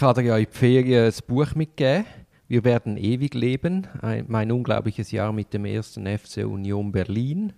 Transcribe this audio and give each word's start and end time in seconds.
Ich 0.00 0.02
habe 0.02 0.22
dir 0.22 0.28
ja 0.28 0.38
in 0.38 0.46
die 0.46 0.56
Ferien 0.56 1.12
ein 1.12 1.12
Buch 1.26 1.54
mitgegeben. 1.54 2.06
Wir 2.48 2.64
werden 2.64 2.96
ewig 2.96 3.34
leben. 3.34 3.86
Ein, 4.00 4.24
mein 4.28 4.50
unglaubliches 4.50 5.10
Jahr 5.10 5.30
mit 5.30 5.52
dem 5.52 5.66
ersten 5.66 6.06
FC 6.06 6.38
Union 6.38 6.90
Berlin. 6.90 7.52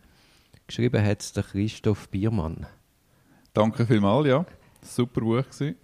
Geschrieben 0.66 1.04
hat 1.04 1.22
es 1.22 1.32
der 1.32 1.44
Christoph 1.44 2.08
Biermann. 2.08 2.66
Danke 3.54 3.86
vielmals, 3.86 4.26
ja. 4.26 4.44
Super 4.80 5.20
Buch 5.20 5.44
gewesen. 5.44 5.76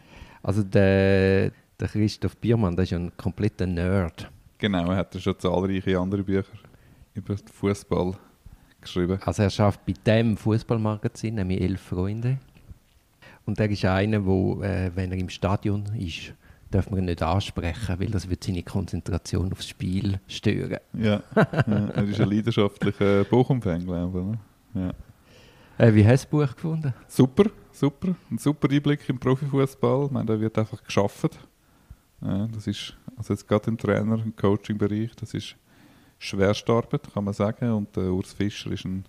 Also 0.43 0.65
der, 0.65 1.53
der 1.79 1.89
Christoph 1.89 2.37
Biermann, 2.39 2.75
der 2.75 2.83
ist 2.83 2.91
ja 2.91 2.99
ein 2.99 3.17
kompletter 3.17 3.69
Nerd. 3.69 4.29
Genau, 4.59 4.91
er 4.91 4.97
hat 4.97 5.15
schon 5.23 5.39
zahlreiche 5.39 5.97
andere 5.97 6.25
Bücher 6.25 6.59
über 7.15 7.37
Fußball 7.53 8.15
geschrieben. 8.81 9.21
Also 9.25 9.45
er 9.45 9.51
schafft 9.51 9.87
bei 9.87 9.95
dem 10.05 10.37
Fußballmagazin, 10.37 11.37
nämlich 11.37 11.61
elf 11.61 11.83
Freunde. 11.83 12.39
Und 13.47 13.61
er 13.61 13.71
ist 13.71 13.85
einer, 13.85 14.27
wo, 14.27 14.61
äh, 14.61 14.91
wenn 14.97 15.13
er 15.13 15.19
im 15.19 15.29
Stadion 15.29 15.85
ist, 15.95 16.35
darf 16.71 16.91
man 16.91 17.05
nicht 17.05 17.23
ansprechen, 17.23 17.99
weil 17.99 18.11
das 18.11 18.29
wird 18.29 18.45
seine 18.45 18.63
Konzentration 18.63 19.53
aufs 19.53 19.69
Spiel 19.69 20.21
stören. 20.27 20.79
Ja, 20.93 21.23
ja 21.35 21.43
er 21.95 22.05
ist 22.05 22.21
ein 22.21 22.31
leidenschaftlicher 22.31 23.25
Bochum-Fan, 23.25 23.85
glaube 23.85 24.19
ich. 24.21 24.81
Ne? 24.81 24.95
Ja. 25.79 25.87
Äh, 25.87 25.95
wie 25.95 26.07
hast 26.07 26.25
du 26.31 26.41
das 26.41 26.49
Buch 26.49 26.55
gefunden? 26.55 26.95
Super, 27.07 27.45
super. 27.73 28.15
Ein 28.31 28.39
super 28.39 28.69
Einblick 28.71 29.09
im 29.09 29.19
Profifußball. 29.19 30.07
Ich 30.07 30.11
meine, 30.11 30.27
da 30.27 30.41
wird 30.41 30.59
einfach 30.59 30.83
geschafft. 30.83 31.39
Ja, 32.21 32.49
das 32.49 32.67
ist, 32.67 32.97
also 33.17 33.33
jetzt 33.33 33.47
gerade 33.47 33.71
im 33.71 33.79
Trainer- 33.79 34.15
und 34.15 34.37
Coaching-Bereich, 34.37 35.15
das 35.17 35.35
ist 35.35 35.55
schwerste 36.19 36.73
Arbeit, 36.73 37.13
kann 37.13 37.25
man 37.25 37.35
sagen. 37.35 37.71
Und 37.71 37.95
der 37.97 38.13
Urs 38.13 38.33
Fischer 38.33 38.73
ist 38.73 38.85
ein, 38.85 39.05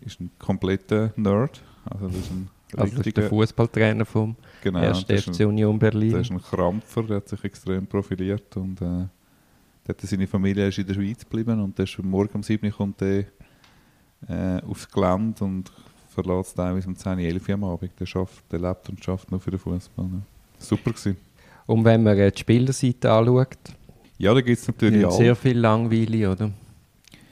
ist 0.00 0.20
ein 0.20 0.30
kompletter 0.38 1.12
Nerd. 1.16 1.62
Also 1.84 2.08
das 2.08 2.16
ist 2.16 2.30
ein 2.30 2.50
also 2.76 2.96
das 2.96 3.06
ist 3.06 3.16
der 3.16 3.28
Fußballtrainer 3.28 4.04
vom 4.04 4.36
genau, 4.62 4.80
1. 4.80 5.00
FC 5.00 5.40
Union 5.40 5.78
Berlin. 5.78 6.10
Der 6.10 6.20
ist 6.20 6.30
ein 6.30 6.40
Krampfer, 6.40 7.02
der 7.02 7.16
hat 7.16 7.28
sich 7.28 7.44
extrem 7.44 7.86
profiliert 7.86 8.56
und 8.56 8.80
äh, 8.80 8.84
der 8.84 9.08
hat 9.88 10.00
seine 10.00 10.26
Familie 10.26 10.68
ist 10.68 10.78
in 10.78 10.86
der 10.86 10.94
Schweiz 10.94 11.20
geblieben 11.20 11.60
und 11.60 11.76
der 11.76 11.84
ist 11.84 11.98
morgen 12.02 12.34
um 12.34 12.42
7 12.42 12.66
Uhr 12.66 12.72
kommt 12.72 13.00
der, 13.00 13.24
äh, 14.28 14.60
aufs 14.62 14.88
Gelände 14.90 15.44
und 15.44 15.72
verlässt 16.08 16.56
teilweise 16.56 16.88
um 16.88 16.96
10, 16.96 17.18
11 17.18 17.48
Uhr 17.48 17.54
am 17.54 17.64
Abend. 17.64 17.92
Der, 17.98 18.06
schafft, 18.06 18.44
der 18.52 18.60
lebt 18.60 18.88
und 18.88 19.02
schafft 19.02 19.30
nur 19.30 19.40
für 19.40 19.50
den 19.50 19.58
Fußball. 19.58 20.06
Ne? 20.06 20.22
Super 20.58 20.90
gewesen. 20.90 21.16
Und 21.66 21.84
wenn 21.84 22.02
man 22.02 22.16
die 22.16 22.38
Spielerseite 22.38 23.10
anschaut, 23.10 23.58
ja, 24.18 24.32
da 24.32 24.40
gibt 24.40 24.58
es 24.58 24.68
natürlich 24.68 25.04
auch. 25.04 25.16
Sehr 25.16 25.34
viel 25.34 25.58
Langweile, 25.58 26.30
oder? 26.30 26.52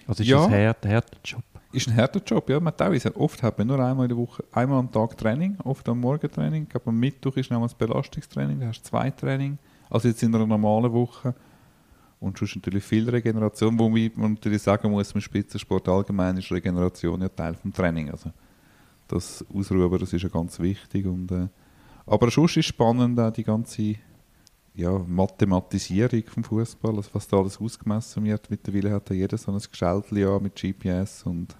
Also 0.06 0.22
ist 0.22 0.28
ja. 0.28 0.44
ein 0.44 0.52
harter 0.66 1.18
Job. 1.24 1.44
Ist 1.72 1.86
ein 1.86 1.96
harter 1.96 2.20
Job, 2.20 2.50
ja. 2.50 2.58
Man 2.58 2.76
teilweise, 2.76 3.14
oft 3.16 3.42
hat 3.42 3.56
man 3.58 3.68
nur 3.68 3.78
einmal 3.78 4.06
in 4.06 4.08
der 4.08 4.18
Woche, 4.18 4.42
einmal 4.50 4.80
am 4.80 4.90
Tag 4.90 5.16
Training, 5.16 5.56
oft 5.62 5.88
am 5.88 6.00
Morgen 6.00 6.30
Training. 6.30 6.64
Ich 6.64 6.68
glaube, 6.68 6.88
am 6.88 6.98
Mittwoch 6.98 7.36
ist 7.36 7.50
noch 7.50 7.62
das 7.62 7.74
Belastungstraining, 7.74 8.58
da 8.58 8.66
hast 8.66 8.82
du 8.82 8.88
zwei 8.88 9.10
Training. 9.10 9.56
Also 9.88 10.08
jetzt 10.08 10.22
in 10.22 10.34
einer 10.34 10.46
normalen 10.46 10.92
Woche. 10.92 11.34
Und 12.18 12.36
sonst 12.36 12.56
natürlich 12.56 12.84
viel 12.84 13.08
Regeneration, 13.08 13.78
wo 13.78 13.88
man 13.88 14.10
natürlich 14.34 14.62
sagen 14.62 14.90
muss, 14.90 15.12
im 15.12 15.20
Spitzensport 15.20 15.88
allgemein 15.88 16.36
ist 16.36 16.52
Regeneration 16.52 17.20
ja 17.22 17.28
Teil 17.28 17.56
des 17.64 17.72
Training. 17.72 18.10
Also 18.10 18.30
das 19.08 19.44
Ausruhen, 19.54 19.98
das 19.98 20.12
ist 20.12 20.22
ja 20.22 20.28
ganz 20.28 20.58
wichtig. 20.58 21.06
Und, 21.06 21.30
äh, 21.30 21.48
aber 22.04 22.30
sonst 22.30 22.56
ist 22.56 22.66
spannend 22.66 23.18
auch 23.18 23.32
die 23.32 23.44
ganze 23.44 23.94
ja, 24.80 24.98
Mathematisierung 25.06 26.22
vom 26.26 26.44
Fußball, 26.44 26.96
also 26.96 27.10
was 27.12 27.28
da 27.28 27.38
alles 27.38 27.60
ausgemessen 27.60 28.24
wird. 28.24 28.50
Mittlerweile 28.50 28.92
hat 28.92 29.10
ja 29.10 29.16
jeder 29.16 29.38
so 29.38 29.52
ein 29.52 29.58
Geschältchen 29.58 30.42
mit 30.42 30.54
GPS 30.54 31.22
und 31.24 31.56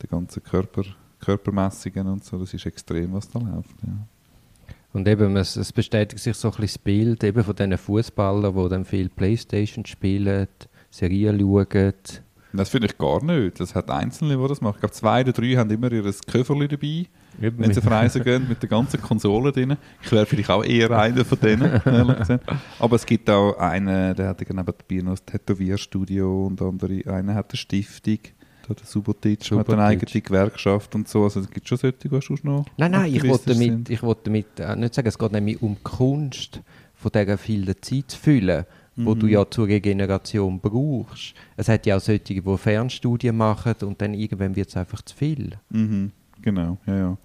der 0.00 0.08
ganzen 0.08 0.42
Körper, 0.42 0.82
Körpermessungen 1.20 2.06
und 2.08 2.24
so. 2.24 2.38
Das 2.38 2.52
ist 2.52 2.66
extrem, 2.66 3.12
was 3.12 3.28
da 3.28 3.38
läuft. 3.38 3.76
Ja. 3.82 4.06
Und 4.92 5.08
eben, 5.08 5.36
es, 5.36 5.56
es, 5.56 5.72
bestätigt 5.72 6.22
sich 6.22 6.36
so 6.36 6.48
ein 6.48 6.50
bisschen 6.52 6.66
das 6.66 6.78
Bild 6.78 7.24
eben 7.24 7.42
von 7.42 7.56
diesen 7.56 7.78
Fußballern, 7.78 8.54
die 8.54 8.68
dann 8.68 8.84
viel 8.84 9.08
Playstation 9.08 9.86
spielen, 9.86 10.48
Serien 10.90 11.40
schauen. 11.40 11.94
Das 12.52 12.68
finde 12.68 12.86
ich 12.86 12.98
gar 12.98 13.22
nicht. 13.24 13.60
Das 13.60 13.74
hat 13.74 13.90
Einzelne, 13.90 14.36
die 14.36 14.48
das 14.48 14.60
machen. 14.60 14.74
Ich 14.76 14.80
glaube, 14.80 14.94
zwei 14.94 15.20
oder 15.22 15.32
drei 15.32 15.54
haben 15.54 15.70
immer 15.70 15.90
ihr 15.90 16.12
Köfferli 16.26 16.68
dabei 16.68 17.06
Eben 17.40 17.58
wenn 17.58 17.72
sie 17.72 17.80
auf 17.80 17.90
Reisen 17.90 18.22
gehen 18.22 18.46
mit 18.48 18.62
der 18.62 18.68
ganzen 18.68 19.00
Konsole 19.00 19.52
drin. 19.52 19.76
Ich 20.02 20.12
wäre 20.12 20.26
vielleicht 20.26 20.50
auch 20.50 20.64
eher 20.64 20.90
einer 20.90 21.24
von 21.24 21.38
denen. 21.40 21.80
Aber 22.78 22.96
es 22.96 23.06
gibt 23.06 23.30
auch 23.30 23.56
einen, 23.58 24.14
der 24.14 24.28
hat 24.28 24.40
nebenbei 24.40 24.72
noch 25.02 25.12
ein 25.12 25.26
Tätowierstudio 25.26 26.46
und 26.46 26.60
andere, 26.60 27.02
einer 27.06 27.34
hat 27.34 27.50
eine 27.50 27.56
Stiftung. 27.56 28.18
Der 28.68 28.76
Subotic, 28.86 29.44
Subotic 29.44 29.68
hat 29.68 29.72
eine 29.74 29.84
eigene 29.84 30.20
Gewerkschaft 30.20 30.94
und 30.94 31.08
so. 31.08 31.24
Also 31.24 31.40
es 31.40 31.50
gibt 31.50 31.68
schon 31.68 31.78
solche, 31.78 32.08
die 32.08 32.22
schon 32.22 32.38
noch 32.42 32.64
Nein, 32.76 32.92
nein, 32.92 33.14
ich 33.14 33.26
wollte 33.26 33.52
damit, 33.52 33.90
ich 33.90 34.02
wollte 34.02 34.22
damit 34.24 34.60
äh, 34.60 34.76
nicht 34.76 34.94
sagen, 34.94 35.08
es 35.08 35.18
geht 35.18 35.32
nämlich 35.32 35.60
um 35.60 35.74
die 35.74 35.82
Kunst 35.82 36.60
von 36.94 37.10
dieser 37.12 37.38
vielen 37.38 37.74
Zeit 37.82 38.04
zu 38.10 38.18
füllen 38.18 38.64
wo 39.04 39.14
mhm. 39.14 39.20
du 39.20 39.26
ja 39.26 39.50
zur 39.50 39.68
Regeneration 39.68 40.60
brauchst. 40.60 41.34
Es 41.56 41.68
hat 41.68 41.86
ja 41.86 41.96
auch 41.96 42.00
solche, 42.00 42.20
die 42.20 42.42
Fernstudien 42.56 43.36
machen 43.36 43.74
und 43.82 44.00
dann 44.00 44.14
irgendwann 44.14 44.56
wird 44.56 44.68
es 44.68 44.76
einfach 44.76 45.02
zu 45.02 45.16
viel. 45.16 45.58
Mhm. 45.70 46.12
Genau, 46.42 46.78
ja, 46.86 46.96
ja. 46.96 47.18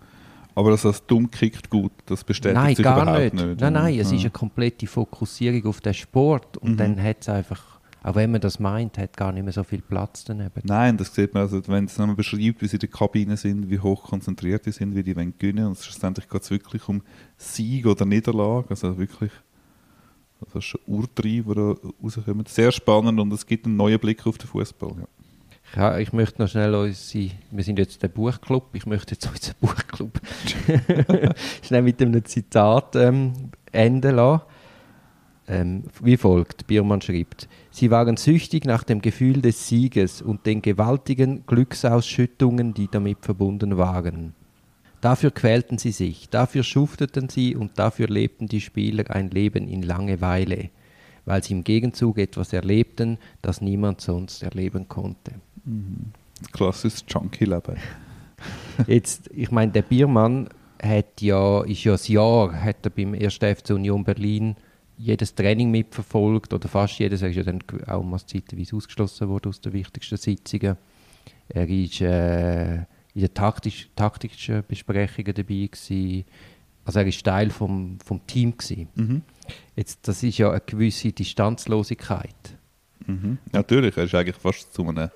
Aber 0.58 0.72
dass 0.72 0.82
das 0.82 1.06
dumm 1.06 1.30
kickt 1.30 1.70
gut, 1.70 1.92
das 2.08 2.24
bestätigt 2.24 2.56
nein, 2.56 2.76
sich 2.76 2.84
gar 2.84 3.04
überhaupt 3.04 3.34
nicht. 3.36 3.46
nicht. 3.46 3.62
Nein, 3.62 3.74
nein, 3.74 4.00
es 4.00 4.10
ja. 4.10 4.18
ist 4.18 4.22
eine 4.24 4.32
komplette 4.32 4.88
Fokussierung 4.88 5.68
auf 5.68 5.82
den 5.82 5.94
Sport 5.94 6.58
und 6.58 6.72
mhm. 6.72 6.78
dann 6.78 7.04
hat 7.04 7.18
es 7.22 7.30
einfach, 7.30 7.80
auch 8.02 8.16
wenn 8.16 8.32
man 8.32 8.42
das 8.42 8.60
meint, 8.60 8.98
hat 8.98 9.16
gar 9.16 9.32
nicht 9.32 9.44
mehr 9.44 9.54
so 9.54 9.64
viel 9.64 9.82
Platz 9.82 10.24
daneben. 10.24 10.62
Nein, 10.64 10.98
das 10.98 11.14
sieht 11.14 11.36
man, 11.36 11.44
also, 11.44 11.62
wenn 11.68 11.86
es 11.86 12.00
nochmal 12.00 12.16
beschreibt, 12.16 12.64
wie 12.64 12.68
sie 12.68 12.78
in 12.78 12.80
der 12.80 12.90
Kabine 12.90 13.38
sind, 13.38 13.70
wie 13.70 13.80
hoch 13.80 14.06
konzentriert 14.06 14.64
sie 14.64 14.72
sind, 14.72 14.96
wie 14.96 15.04
die 15.04 15.16
wollen 15.16 15.36
gewinnen 15.38 15.68
und 15.68 15.78
schlussendlich 15.78 16.28
geht 16.28 16.42
es 16.42 16.50
wirklich 16.50 16.90
um 16.90 17.04
Sieg 17.38 17.86
oder 17.86 18.06
Niederlage, 18.06 18.70
also 18.72 18.98
wirklich 18.98 19.32
das 20.40 20.56
ist 20.56 20.66
schon 20.66 20.82
Urtrieb, 20.88 21.46
die 21.48 21.76
rauskommen. 22.04 22.46
Sehr 22.46 22.72
spannend 22.72 23.20
und 23.20 23.34
es 23.34 23.46
gibt 23.46 23.66
einen 23.66 23.76
neuen 23.76 24.00
Blick 24.00 24.26
auf 24.26 24.38
den 24.38 24.48
Fußball. 24.48 24.92
Ja. 25.00 25.08
Ja, 25.76 25.98
ich 25.98 26.14
möchte 26.14 26.42
noch 26.42 26.50
schnell 26.50 26.74
unsere, 26.74 27.32
wir 27.52 27.64
sind 27.64 27.78
jetzt 27.78 28.02
der 28.02 28.08
Buchclub, 28.08 28.70
ich 28.74 28.86
möchte 28.86 29.16
jetzt 29.16 29.28
unseren 29.30 29.56
Buchclub 29.60 30.20
schnell 31.62 31.82
mit 31.82 32.02
einem 32.02 32.24
Zitat 32.24 32.96
ähm, 32.96 33.34
enden 33.72 34.16
lassen. 34.16 34.44
Ähm, 35.50 35.84
wie 36.02 36.18
folgt, 36.18 36.68
Biermann 36.68 37.02
schreibt, 37.02 37.48
Sie 37.72 37.90
waren 37.90 38.18
süchtig 38.18 38.66
nach 38.66 38.84
dem 38.84 39.02
Gefühl 39.02 39.42
des 39.42 39.68
Sieges 39.68 40.22
und 40.22 40.46
den 40.46 40.62
gewaltigen 40.62 41.46
Glücksausschüttungen, 41.46 42.74
die 42.74 42.90
damit 42.90 43.20
verbunden 43.22 43.78
waren. 43.78 44.34
Dafür 45.02 45.32
quälten 45.32 45.78
sie 45.78 45.92
sich, 45.92 46.30
dafür 46.30 46.64
schufteten 46.64 47.30
sie 47.30 47.56
und 47.56 47.78
dafür 47.78 48.08
lebten 48.08 48.48
die 48.48 48.62
Spieler 48.62 49.12
ein 49.12 49.30
Leben 49.30 49.68
in 49.68 49.84
Langeweile, 49.84 50.70
weil 51.26 51.44
sie 51.44 51.54
im 51.54 51.64
Gegenzug 51.64 52.18
etwas 52.18 52.52
erlebten, 52.52 53.20
das 53.42 53.62
niemand 53.62 54.02
sonst 54.02 54.42
erleben 54.42 54.88
konnte. 54.88 55.34
Mhm. 55.66 56.14
Klassisches 56.52 57.06
Junkie-Leben. 57.08 57.78
Jetzt, 58.88 59.30
ich 59.34 59.52
meine, 59.52 59.72
der 59.72 59.82
Biermann 59.84 60.50
hat 60.82 61.22
ja, 61.22 61.64
ist 61.64 61.84
ja 61.84 61.94
ein 61.94 62.00
Jahr, 62.06 62.54
hat 62.62 62.86
er 62.86 62.90
beim 62.90 63.14
1. 63.14 63.36
FC 63.36 63.72
Union 63.72 64.04
Berlin 64.04 64.56
jedes 64.98 65.36
Training 65.36 65.70
mitverfolgt 65.70 66.54
oder 66.54 66.68
fast 66.68 66.98
jedes. 67.00 67.22
Er 67.22 67.30
ist 67.30 67.36
ja 67.36 67.44
dann 67.44 67.62
auch 67.88 68.04
mal 68.04 68.20
zeitweise 68.20 68.76
ausgeschlossen 68.76 69.30
worden 69.30 69.50
aus 69.50 69.62
den 69.62 69.74
wichtigsten 69.74 70.18
Sitzungen. 70.18 70.78
Er 71.50 71.70
ist 71.70 72.02
äh, 72.02 72.86
in 73.18 73.22
den 73.22 73.34
taktisch, 73.34 73.90
taktischen 73.96 74.64
Besprechungen 74.68 75.34
dabei 75.34 75.68
gewesen. 75.72 76.24
Also 76.86 77.00
er 77.00 77.08
ist 77.08 77.26
Teil 77.26 77.50
vom, 77.50 77.98
vom 78.06 78.26
Team 78.28 78.56
gewesen. 78.56 78.88
Mhm. 78.94 79.22
Jetzt, 79.76 80.08
das 80.08 80.22
ist 80.22 80.38
ja 80.38 80.52
eine 80.52 80.62
gewisse 80.64 81.12
Distanzlosigkeit. 81.12 82.36
Mhm. 83.08 83.40
Natürlich, 83.52 83.98
er 83.98 84.04
ist 84.04 84.14
eigentlich 84.14 84.36
fast 84.36 84.72
zu 84.72 84.88
einem 84.88 85.10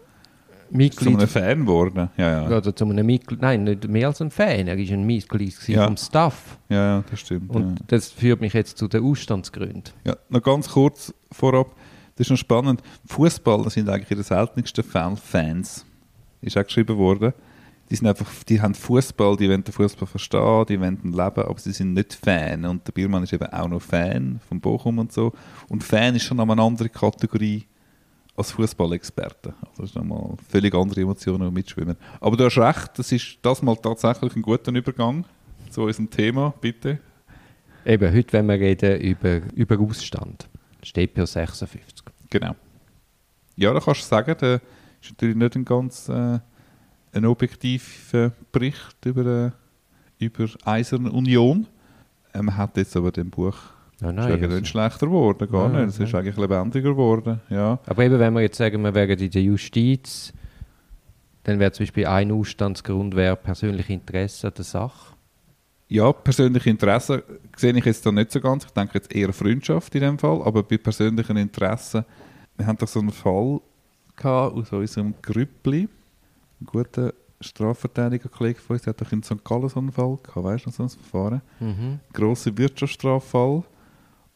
Mitglied. 0.72 1.12
Zu 1.12 1.18
einem 1.20 1.28
Fan 1.28 1.60
geworden. 1.60 2.10
Ja, 2.18 2.50
ja. 2.50 2.58
Oder 2.58 2.76
zu 2.76 2.86
einem 2.86 3.06
Mitglied, 3.06 3.40
nein, 3.40 3.66
nicht 3.66 3.88
mehr 3.88 4.08
als 4.08 4.20
ein 4.20 4.32
Fan. 4.32 4.68
Er 4.68 4.78
war 4.78 4.94
ein 4.94 5.06
Mitglied 5.06 5.56
ja. 5.68 5.86
vom 5.86 5.96
Staff. 5.96 6.58
Ja, 6.70 6.96
ja, 6.96 7.04
das 7.08 7.20
stimmt. 7.20 7.52
Und 7.52 7.82
ja. 7.82 7.86
das 7.86 8.10
führt 8.10 8.42
mich 8.42 8.54
jetzt 8.54 8.80
zu 8.80 8.88
den 8.88 9.04
Ausstandsgründen. 9.04 9.94
Ja, 10.06 10.18
noch 10.30 10.42
ganz 10.42 10.70
kurz 10.70 11.14
vorab. 11.32 11.76
Das 12.16 12.26
ist 12.26 12.32
noch 12.32 12.38
spannend. 12.38 12.82
Fußballer 13.06 13.70
sind 13.70 13.90
eigentlich 13.90 14.18
die 14.18 14.24
seltensten 14.24 14.84
Fans. 14.84 15.86
Ist 16.42 16.58
auch 16.58 16.64
geschrieben 16.64 16.98
worden. 16.98 17.34
Die, 17.92 17.98
sind 17.98 18.08
einfach, 18.08 18.32
die 18.46 18.62
haben 18.62 18.74
Fußball, 18.74 19.36
die 19.36 19.50
wollen 19.50 19.66
den 19.66 19.74
Fußball 19.74 20.08
verstehen, 20.08 20.66
die 20.70 20.80
wollen 20.80 20.98
leben, 21.04 21.18
aber 21.18 21.60
sie 21.60 21.74
sind 21.74 21.94
nicht 21.94 22.14
Fan. 22.14 22.64
Und 22.64 22.88
der 22.88 22.94
Biermann 22.94 23.24
ist 23.24 23.34
eben 23.34 23.48
auch 23.48 23.68
noch 23.68 23.82
Fan 23.82 24.40
von 24.48 24.62
Bochum 24.62 24.98
und 24.98 25.12
so. 25.12 25.34
Und 25.68 25.84
Fan 25.84 26.16
ist 26.16 26.24
schon 26.24 26.38
noch 26.38 26.48
eine 26.48 26.62
andere 26.62 26.88
Kategorie 26.88 27.66
als 28.38 28.52
Fußballexperte. 28.52 29.54
Also 29.60 29.82
das 29.82 29.90
ist 29.90 29.96
nochmal 29.96 30.38
völlig 30.50 30.74
andere 30.74 31.02
Emotionen 31.02 31.48
und 31.48 31.54
mitschwimmen. 31.54 31.98
Aber 32.22 32.38
du 32.38 32.46
hast 32.46 32.58
recht, 32.58 32.98
das 32.98 33.12
ist 33.12 33.40
das 33.42 33.62
mal 33.62 33.76
tatsächlich 33.76 34.38
ein 34.38 34.42
guter 34.42 34.72
Übergang 34.72 35.26
zu 35.70 35.84
unserem 35.84 36.10
Thema, 36.10 36.54
bitte. 36.62 37.00
Eben, 37.86 38.14
heute 38.14 38.32
wenn 38.32 38.46
wir 38.46 38.60
reden 38.60 39.02
über, 39.02 39.42
über 39.54 39.78
Ausstand. 39.78 40.48
StPO 40.82 41.26
56. 41.26 42.06
Genau. 42.30 42.56
Ja, 43.58 43.74
da 43.74 43.82
kannst 43.82 44.04
du 44.04 44.06
sagen, 44.06 44.34
der 44.40 44.62
ist 45.02 45.12
natürlich 45.12 45.36
nicht 45.36 45.56
ein 45.58 45.66
ganz 45.66 46.08
äh, 46.08 46.40
ein 47.14 47.26
objektiver 47.26 48.32
Bericht 48.52 49.06
über, 49.06 49.26
äh, 50.20 50.26
über 50.26 50.48
Eiserne 50.66 51.12
Union. 51.12 51.68
Ähm, 52.34 52.46
man 52.46 52.58
hat 52.58 52.78
jetzt 52.78 52.96
aber 52.96 53.12
dem 53.12 53.30
Buch 53.30 53.58
Ja, 54.00 54.10
ist 54.10 54.16
nein, 54.16 54.20
eigentlich 54.20 54.44
also. 54.44 54.56
nicht 54.58 54.68
schlechter 54.68 55.08
geworden, 55.08 55.50
gar 55.52 55.70
Nein, 55.70 55.86
nicht. 55.86 55.96
Es 55.96 56.00
ist 56.00 56.14
nein. 56.14 56.22
eigentlich 56.22 56.38
lebendiger 56.38 56.90
geworden, 56.92 57.42
ja. 57.50 57.80
Aber 57.86 58.04
eben, 58.04 58.20
wenn 58.20 58.34
wir 58.34 58.42
jetzt 58.42 58.58
sagen, 58.58 58.82
wir 58.84 58.94
wären 58.94 59.20
in 59.20 59.32
der 59.32 59.42
Justiz, 59.44 60.34
dann 61.44 61.60
wäre 61.60 61.72
zum 61.72 61.84
Beispiel 61.86 62.06
ein 62.06 62.32
Ausstandsgrund 62.32 63.16
wäre 63.16 63.36
persönliche 63.36 63.94
Interesse 63.94 64.48
an 64.48 64.54
der 64.56 64.66
Sache. 64.66 65.16
Ja, 65.88 66.14
persönliche 66.14 66.70
Interessen 66.70 67.22
sehe 67.58 67.76
ich 67.76 67.84
jetzt 67.84 68.06
da 68.06 68.12
nicht 68.14 68.32
so 68.32 68.40
ganz. 68.40 68.64
Ich 68.64 68.72
denke 68.72 68.94
jetzt 68.94 69.14
eher 69.14 69.34
Freundschaft 69.34 69.94
in 69.96 70.02
dem 70.02 70.18
Fall, 70.20 70.42
aber 70.44 70.64
bei 70.64 70.78
persönlichen 70.78 71.36
Interessen, 71.36 72.06
wir 72.56 72.66
haben 72.66 72.78
doch 72.78 72.88
so 72.88 73.02
einen 73.02 73.12
Fall 73.12 73.60
gehabt 74.16 74.56
aus 74.56 74.72
unserem 74.72 75.16
Grüppli, 75.22 75.90
ein 76.62 76.66
guter 76.66 77.14
Strafverteidiger-Kollege 77.40 78.60
von 78.60 78.76
uns, 78.76 78.84
der 78.84 78.94
hat 78.94 79.02
doch 79.02 79.12
in 79.12 79.24
St. 79.24 79.44
Gallen 79.44 79.70
so 79.70 79.80
einen 79.80 79.92
Fall 79.92 80.18
gehabt, 80.24 80.46
weißt 80.46 80.66
du, 80.68 80.72
so 80.72 80.84
ein 80.84 80.90
Verfahren? 80.90 81.42
Mhm. 81.60 82.00
grosser 82.14 82.56
Wirtschaftsstraffall. 82.58 83.64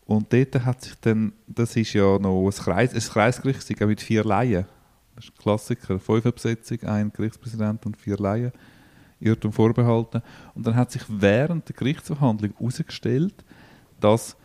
Und 0.06 0.32
dort 0.32 0.66
hat 0.66 0.82
sich 0.82 0.96
dann, 1.02 1.34
das 1.48 1.76
ist 1.76 1.94
ja 1.94 2.20
noch 2.20 2.46
ein, 2.46 2.52
Kreis, 2.52 2.94
ein 2.94 3.00
Kreisgericht, 3.00 3.80
mit 3.82 4.02
vier 4.02 4.24
Laien. 4.24 4.66
Das 5.16 5.26
ist 5.26 5.32
ein 5.32 5.38
Klassiker, 5.42 6.00
Fünferbesetzung, 6.00 6.84
ein 6.84 7.12
Gerichtspräsident 7.12 7.86
und 7.86 7.98
vier 7.98 8.18
Laien. 8.18 8.52
Irrtum 9.20 9.52
vorbehalten. 9.52 10.22
Und 10.54 10.68
dann 10.68 10.76
hat 10.76 10.92
sich 10.92 11.04
während 11.08 11.68
der 11.70 11.76
Gerichtsverhandlung 11.76 12.54
herausgestellt, 12.58 13.46
dass 14.00 14.36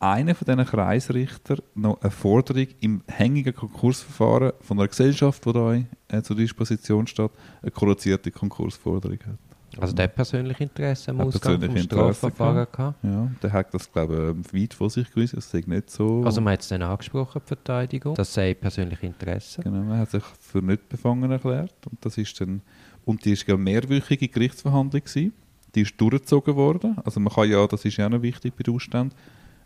einer 0.00 0.34
von 0.34 0.44
diesen 0.46 0.64
Kreisrichter 0.64 1.56
noch 1.74 2.00
eine 2.00 2.10
Forderung 2.10 2.66
im 2.80 3.02
hängigen 3.06 3.54
Konkursverfahren 3.54 4.52
von 4.60 4.78
einer 4.78 4.88
Gesellschaft, 4.88 5.44
die 5.44 5.52
da 5.52 5.74
äh, 6.08 6.22
zur 6.22 6.36
Disposition 6.36 7.06
steht, 7.06 7.30
eine 7.62 7.70
korrigierte 7.70 8.30
Konkursforderung 8.30 9.18
hat. 9.26 9.38
Also 9.80 9.94
der 9.94 10.08
persönliche 10.08 10.64
Interesse 10.64 11.10
am 11.10 11.18
Hat 11.18 11.26
Ausgang 11.26 11.60
vom 11.60 11.76
Strafverfahren 11.76 12.66
gehabt. 12.72 13.04
Ja, 13.04 13.30
der 13.42 13.52
hat 13.52 13.74
das, 13.74 13.92
glaube 13.92 14.34
ich, 14.42 14.62
weit 14.62 14.74
von 14.74 14.88
sich 14.88 15.10
gewusst. 15.12 15.36
Das 15.36 15.50
sei 15.50 15.62
nicht 15.66 15.90
so. 15.90 16.22
Also 16.24 16.40
man 16.40 16.54
hat 16.54 16.62
es 16.62 16.68
dann 16.68 16.82
angesprochen, 16.82 17.40
die 17.44 17.48
Verteidigung. 17.48 18.14
Das 18.14 18.32
sei 18.32 18.54
persönliche 18.54 19.06
Interesse. 19.06 19.62
genau, 19.62 19.82
man 19.82 19.98
hat 19.98 20.10
sich 20.10 20.22
für 20.40 20.62
nicht 20.62 20.88
befangen 20.88 21.30
erklärt. 21.30 21.74
Und 21.88 22.04
das 22.04 22.18
ist 22.18 22.40
dann. 22.40 22.62
Und 23.04 23.24
die 23.24 23.32
ist 23.32 23.48
eine 23.48 23.58
mehrwöchige 23.58 24.28
Gerichtsverhandlung 24.28 25.02
gewesen. 25.02 25.32
Die 25.74 25.82
ist 25.82 26.00
durchgezogen 26.00 26.56
worden. 26.56 26.96
Also 27.04 27.20
man 27.20 27.32
kann 27.32 27.48
ja, 27.48 27.66
das 27.66 27.84
ist 27.84 27.96
ja 27.98 28.06
auch 28.06 28.10
noch 28.10 28.22
wichtig 28.22 28.54
bei 28.56 28.62
den 28.62 28.74
Ausständen. 28.74 29.14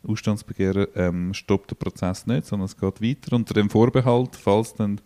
Ausstandsbegehren 0.04 0.87
ähm, 0.94 1.34
stoppt 1.34 1.70
den 1.70 1.78
Prozess 1.78 2.26
nicht, 2.26 2.46
sondern 2.46 2.66
es 2.66 2.76
geht 2.76 3.02
weiter. 3.02 3.37
Unter 3.37 3.54
dem 3.54 3.70
Vorbehalt, 3.70 4.37
falls 4.37 4.75
dann 4.75 5.00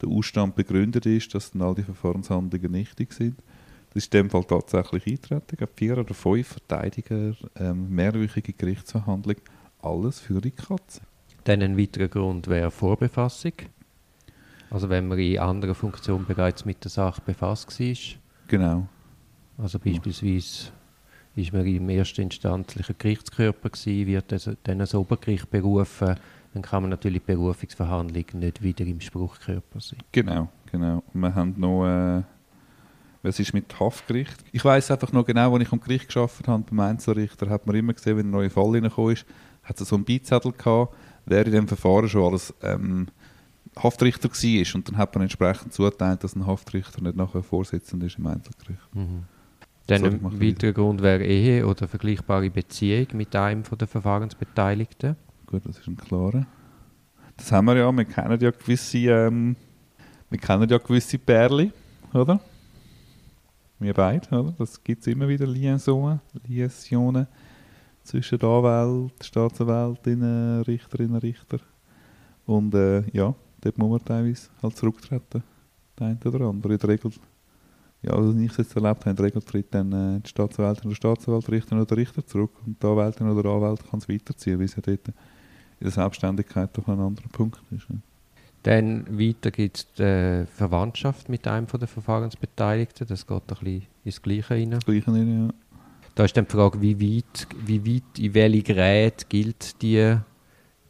der 0.00 0.08
Ausstand 0.08 0.56
begründet 0.56 1.06
ist, 1.06 1.34
dass 1.34 1.50
dann 1.50 1.62
all 1.62 1.74
die 1.74 1.82
Verfahrenshandlungen 1.82 2.72
nichtig 2.72 3.12
sind. 3.12 3.36
Das 3.92 4.04
ist 4.04 4.14
in 4.14 4.22
dem 4.22 4.30
Fall 4.30 4.44
tatsächlich 4.44 5.06
eintreten. 5.06 5.46
Ich 5.50 5.58
glaube, 5.58 5.72
vier 5.74 5.98
oder 5.98 6.14
fünf 6.14 6.46
Verteidiger, 6.46 7.34
ähm, 7.56 7.90
mehrwöchige 7.90 8.52
Gerichtsverhandlung, 8.52 9.36
alles 9.82 10.20
für 10.20 10.40
die 10.40 10.52
Katze. 10.52 11.02
Dann 11.44 11.62
ein 11.62 11.76
weiterer 11.76 12.08
Grund 12.08 12.48
wäre 12.48 12.70
Vorbefassung. 12.70 13.52
Also 14.70 14.88
wenn 14.88 15.08
man 15.08 15.18
in 15.18 15.38
anderer 15.38 15.74
Funktion 15.74 16.24
bereits 16.24 16.64
mit 16.64 16.84
der 16.84 16.90
Sache 16.90 17.20
befasst 17.24 17.80
war. 17.80 17.96
Genau. 18.46 18.88
Also 19.58 19.78
beispielsweise 19.78 20.70
ist 21.36 21.52
man 21.52 21.66
im 21.66 21.88
erstinstanzlichen 21.88 22.96
Gerichtskörper 22.98 23.70
gewesen, 23.70 24.06
wird 24.06 24.58
dann 24.64 24.78
das 24.78 24.94
Obergericht 24.94 25.50
berufen, 25.50 26.16
dann 26.52 26.62
kann 26.62 26.82
man 26.82 26.90
natürlich 26.90 27.22
die 27.22 27.32
Berufungsverhandlung 27.32 28.24
nicht 28.34 28.62
wieder 28.62 28.84
im 28.84 29.00
Spruchkörper 29.00 29.80
sein. 29.80 30.00
Genau, 30.10 30.48
genau. 30.70 31.02
Und 31.14 31.20
wir 31.20 31.34
haben 31.34 31.54
noch, 31.56 31.86
äh, 31.86 32.22
was 33.22 33.38
ist 33.38 33.54
mit 33.54 33.78
Haftgericht? 33.78 34.36
Ich 34.50 34.64
weiß 34.64 34.90
einfach 34.90 35.12
noch 35.12 35.24
genau, 35.24 35.54
als 35.54 35.62
ich 35.62 35.72
am 35.72 35.80
Gericht 35.80 36.06
geschafft 36.06 36.48
habe, 36.48 36.64
beim 36.68 36.80
Einzelrichter, 36.80 37.48
hat 37.48 37.66
man 37.66 37.76
immer 37.76 37.92
gesehen, 37.92 38.16
wenn 38.16 38.26
ein 38.26 38.30
neuer 38.30 38.50
Fall 38.50 38.70
reingekommen 38.72 39.12
ist, 39.12 39.26
hat 39.62 39.80
es 39.80 39.88
so 39.88 39.96
einen 39.96 40.04
Beizettel 40.04 40.52
gehabt, 40.52 40.94
wer 41.26 41.46
in 41.46 41.52
dem 41.52 41.68
Verfahren 41.68 42.08
schon 42.08 42.24
alles 42.24 42.52
ähm, 42.62 43.06
Haftrichter 43.76 44.28
war. 44.28 44.74
Und 44.74 44.88
dann 44.88 44.96
hat 44.96 45.14
man 45.14 45.22
entsprechend 45.22 45.72
zugeteilt, 45.72 46.24
dass 46.24 46.34
ein 46.34 46.46
Haftrichter 46.46 47.02
nicht 47.02 47.16
nachher 47.16 47.42
Vorsitzender 47.42 48.06
ist 48.06 48.18
im 48.18 48.26
Einzelgericht. 48.26 48.94
Mhm. 48.94 49.24
Dann 49.90 50.20
mach 50.22 50.40
weiterer 50.40 50.72
Grund 50.72 51.02
wäre 51.02 51.24
Ehe 51.24 51.66
oder 51.66 51.88
vergleichbare 51.88 52.48
Beziehung 52.48 53.08
mit 53.14 53.34
einem 53.34 53.64
von 53.64 53.76
der 53.76 53.88
Verfahrensbeteiligten. 53.88 55.16
Gut, 55.46 55.66
das 55.66 55.78
ist 55.78 55.88
ein 55.88 55.96
klarer. 55.96 56.46
Das 57.36 57.50
haben 57.50 57.66
wir 57.66 57.76
ja, 57.76 57.90
wir 57.90 58.04
kennen 58.04 58.38
ja 58.40 58.50
gewisse, 58.50 58.98
ähm, 58.98 59.56
wir 60.28 60.38
kennen 60.38 60.68
ja 60.68 60.78
gewisse 60.78 61.18
Pärchen, 61.18 61.72
oder? 62.12 62.40
Wir 63.80 63.94
beide, 63.94 64.28
oder? 64.38 64.54
Das 64.58 64.82
gibt 64.84 65.00
es 65.00 65.06
immer 65.08 65.26
wieder 65.26 65.46
Liaisons, 65.46 66.20
Liaisons 66.46 67.26
zwischen 68.04 68.38
der 68.38 68.48
Anwalt, 68.48 69.24
Staatsanwältinnen, 69.24 70.62
Richterinnen, 70.62 71.16
Richter. 71.16 71.58
Und 72.46 72.74
äh, 72.74 73.02
ja, 73.12 73.34
dort 73.60 73.78
muss 73.78 73.90
man 73.90 74.04
teilweise 74.04 74.50
halt 74.62 74.76
zurücktreten. 74.76 75.42
Der 75.98 76.06
eine 76.06 76.18
oder 76.24 76.46
andere. 76.46 76.74
In 76.74 76.78
der 76.78 76.88
Regel, 76.90 77.10
ja, 78.02 78.12
also 78.12 78.38
ich 78.38 78.50
es 78.50 78.56
jetzt 78.56 78.74
erlebt 78.76 79.00
habe, 79.00 79.10
in 79.10 79.16
der 79.16 79.26
Regel 79.26 79.42
tritt 79.42 79.74
dann 79.74 79.92
äh, 79.92 80.20
die 80.20 80.28
Staatsanwältin 80.28 80.86
oder 80.86 80.96
Staatsanwalt, 80.96 81.50
Richterin 81.50 81.82
oder 81.82 81.96
Richter 81.96 82.24
zurück 82.24 82.52
und 82.66 82.82
die 82.82 82.86
Anwältin 82.86 83.28
oder 83.28 83.42
der 83.42 83.52
Anwalt 83.52 83.88
kann 83.90 84.00
es 84.00 84.08
weiterziehen, 84.08 84.58
weil 84.58 84.66
es 84.66 84.76
ja 84.76 84.82
dort 84.82 85.08
in 85.08 85.14
der 85.84 85.90
Selbstständigkeit 85.90 86.70
doch 86.76 86.88
ein 86.88 86.98
anderer 86.98 87.28
Punkt 87.28 87.60
ist. 87.70 87.86
Ja. 87.88 87.96
Dann 88.62 89.06
weiter 89.18 89.50
gibt 89.50 89.78
es 89.78 89.92
die 89.94 90.44
Verwandtschaft 90.54 91.28
mit 91.28 91.46
einem 91.46 91.66
von 91.66 91.80
der 91.80 91.88
Verfahrensbeteiligten. 91.88 93.06
Das 93.06 93.26
geht 93.26 93.36
ein 93.36 93.46
bisschen 93.46 93.86
ins 94.04 94.22
Gleiche 94.22 94.50
rein. 94.50 94.70
Das 94.70 94.84
Gleiche 94.84 95.10
nicht, 95.10 95.28
ja. 95.28 95.54
Da 96.14 96.24
ist 96.24 96.36
dann 96.36 96.44
die 96.44 96.50
Frage, 96.50 96.82
wie 96.82 97.00
weit, 97.00 97.46
wie 97.64 97.86
weit 97.86 98.18
in 98.18 98.34
welche 98.34 98.62
Geräte 98.62 99.26
gilt 99.28 99.80
die, 99.80 100.16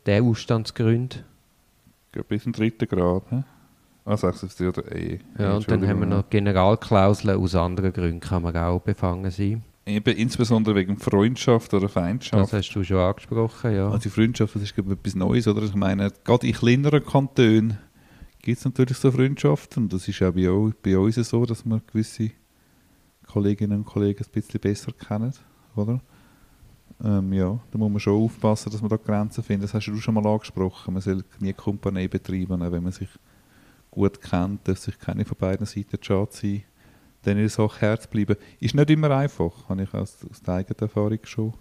der 0.06 0.22
Ausstandsgrund. 0.22 1.24
Bis 2.28 2.42
zum 2.42 2.52
dritten 2.52 2.88
Grad. 2.88 3.22
He? 3.30 3.42
Ah, 4.10 4.16
76 4.16 4.66
oder 4.66 4.92
E. 4.94 5.20
Ja, 5.38 5.54
und 5.56 5.70
dann 5.70 5.86
haben 5.86 6.00
wir 6.00 6.06
noch 6.06 6.28
Generalklauseln. 6.28 7.38
Aus 7.38 7.54
anderen 7.54 7.92
Gründen 7.92 8.18
kann 8.18 8.42
man 8.42 8.56
auch 8.56 8.80
befangen 8.80 9.30
sein. 9.30 9.62
Eben 9.86 10.16
insbesondere 10.16 10.74
wegen 10.74 10.96
Freundschaft 10.96 11.72
oder 11.74 11.82
Das 11.82 11.92
Feindschaft. 11.92 12.52
hast 12.52 12.70
du 12.74 12.82
schon 12.82 12.96
angesprochen, 12.96 13.72
ja. 13.74 13.88
Also 13.88 14.10
Freundschaft, 14.10 14.54
das 14.56 14.62
ist 14.62 14.74
glaube 14.74 14.92
ich, 14.92 14.98
etwas 14.98 15.14
Neues, 15.14 15.46
oder? 15.46 15.62
Ich 15.62 15.74
meine, 15.76 16.10
gerade 16.24 16.46
in 16.46 16.52
kleineren 16.54 17.04
Kantonen 17.04 17.78
gibt 18.42 18.58
es 18.58 18.64
natürlich 18.64 18.98
so 18.98 19.12
Freundschaften. 19.12 19.84
Und 19.84 19.92
das 19.92 20.08
ist 20.08 20.20
auch 20.22 20.32
bei, 20.32 20.72
bei 20.82 20.98
uns 20.98 21.14
so, 21.14 21.46
dass 21.46 21.64
wir 21.64 21.80
gewisse 21.86 22.30
Kolleginnen 23.28 23.78
und 23.78 23.84
Kollegen 23.84 24.24
ein 24.24 24.32
bisschen 24.32 24.60
besser 24.60 24.90
kennen, 24.92 25.32
oder? 25.76 26.00
Ähm, 27.02 27.32
ja, 27.32 27.58
da 27.70 27.78
muss 27.78 27.90
man 27.90 28.00
schon 28.00 28.24
aufpassen, 28.24 28.72
dass 28.72 28.80
man 28.80 28.90
da 28.90 28.96
Grenzen 28.96 29.44
findet. 29.44 29.68
Das 29.68 29.74
hast 29.74 29.86
du 29.86 29.96
schon 29.96 30.14
mal 30.14 30.26
angesprochen. 30.26 30.94
Man 30.94 31.00
soll 31.00 31.22
nie 31.38 31.52
Kompanie 31.52 32.08
betreiben, 32.08 32.60
wenn 32.60 32.82
man 32.82 32.92
sich 32.92 33.08
gut 33.90 34.20
kennt, 34.20 34.66
dass 34.68 34.84
sich 34.84 34.98
keine 34.98 35.24
von 35.24 35.36
beiden 35.36 35.66
Seiten 35.66 35.98
schade 36.00 36.30
sein, 36.32 36.62
dann 37.22 37.36
in 37.36 37.42
der 37.42 37.50
Sache 37.50 37.80
Herz 37.80 38.06
bleiben. 38.06 38.36
Ist 38.60 38.74
nicht 38.74 38.90
immer 38.90 39.10
einfach, 39.10 39.68
habe 39.68 39.82
ich 39.82 39.92
aus, 39.92 40.18
aus 40.30 40.40
der 40.42 40.54
eigenen 40.54 40.78
Erfahrung 40.78 41.18
schon 41.24 41.54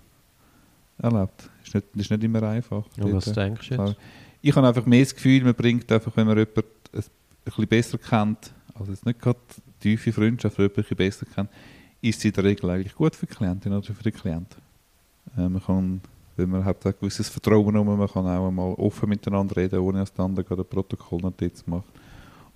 erlebt. 0.98 1.50
Ist 1.64 1.76
nicht, 1.76 1.88
ist 1.96 2.12
nicht 2.12 2.24
immer 2.24 2.44
einfach. 2.44 2.86
Und 2.98 3.14
was 3.14 3.28
äh, 3.28 3.34
denkst 3.34 3.70
du 3.70 3.76
jetzt? 3.76 3.96
Ich 4.42 4.56
habe 4.56 4.68
einfach 4.68 4.86
mehr 4.86 5.02
das 5.02 5.14
Gefühl, 5.14 5.44
man 5.44 5.54
bringt 5.54 5.92
einfach, 5.92 6.16
wenn 6.16 6.28
man 6.28 6.38
jemanden 6.38 6.64
ein, 6.94 7.04
bisschen 7.44 7.68
besser 7.68 7.98
kennt, 7.98 8.54
also 8.74 8.92
jetzt 8.92 9.06
nicht 9.06 9.20
gerade 9.20 9.40
tiefe 9.80 10.14
Freundschaft, 10.14 10.56
aber 10.56 10.64
jemanden 10.64 10.80
ein 10.80 10.84
bisschen 10.84 10.98
besser 10.98 11.26
kennt, 11.26 11.50
ist 12.02 12.22
sie 12.22 12.30
in 12.30 12.34
der 12.34 12.44
Regel 12.46 12.70
eigentlich 12.70 12.96
gut 12.96 13.16
für 13.16 13.26
die 13.26 13.34
Klientin 13.34 13.74
oder 13.74 13.94
für 13.94 14.04
den 14.04 14.14
Klienten. 14.14 14.62
Äh, 15.38 15.50
man 15.50 15.62
kann, 15.62 16.02
wenn 16.38 16.50
man 16.50 16.64
hat 16.64 16.86
ein 16.86 16.94
gewisses 17.00 17.28
Vertrauen 17.28 17.76
um, 17.76 17.98
man 17.98 18.08
kann 18.08 18.26
auch 18.26 18.48
einmal 18.48 18.74
offen 18.76 19.10
miteinander 19.10 19.58
reden, 19.58 19.80
ohne 19.80 20.00
dass 20.00 20.14
der 20.14 20.24
andere 20.24 20.46
gerade 20.46 20.62
ein 20.62 20.70
Protokollnotiz 20.70 21.66
macht. 21.68 21.88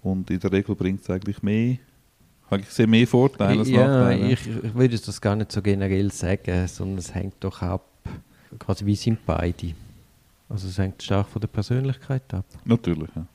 Und 0.03 0.29
in 0.29 0.39
der 0.39 0.51
Regel 0.51 0.75
bringt 0.75 1.01
es 1.01 1.09
eigentlich 1.09 1.41
mehr, 1.41 1.77
ich 2.51 2.69
sehe 2.69 2.85
mehr 2.85 3.07
Vorteile 3.07 3.59
als 3.61 3.69
Ja, 3.69 3.87
Nachteile. 3.87 4.31
ich, 4.31 4.47
ich 4.47 4.75
würde 4.75 4.99
das 4.99 5.19
gar 5.21 5.35
nicht 5.35 5.51
so 5.51 5.61
generell 5.61 6.11
sagen, 6.11 6.67
sondern 6.67 6.99
es 6.99 7.13
hängt 7.15 7.35
doch 7.39 7.61
ab, 7.63 7.85
quasi 8.59 8.85
wie 8.85 8.95
sind 8.95 9.25
beide. 9.25 9.73
Also 10.49 10.67
es 10.67 10.77
hängt 10.77 11.01
stark 11.01 11.27
von 11.29 11.39
der 11.39 11.47
Persönlichkeit 11.47 12.31
ab. 12.33 12.45
Natürlich, 12.65 13.09
ja. 13.15 13.25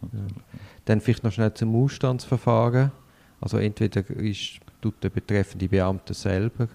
Dann 0.84 1.00
vielleicht 1.00 1.24
noch 1.24 1.32
schnell 1.32 1.52
zum 1.54 1.74
Ausstandsverfahren. 1.74 2.92
Also 3.40 3.56
entweder 3.58 4.08
ist, 4.10 4.60
tut 4.80 5.02
der 5.02 5.10
betreffende 5.10 5.68
Beamte 5.68 6.14
selber 6.14 6.68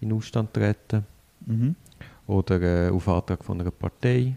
in 0.00 0.12
Ausstand 0.12 0.52
treten 0.52 1.04
Mhm. 1.46 1.74
oder 2.26 2.60
äh, 2.60 2.90
auf 2.90 3.06
Antrag 3.08 3.44
von 3.44 3.60
einer 3.60 3.70
Partei. 3.70 4.36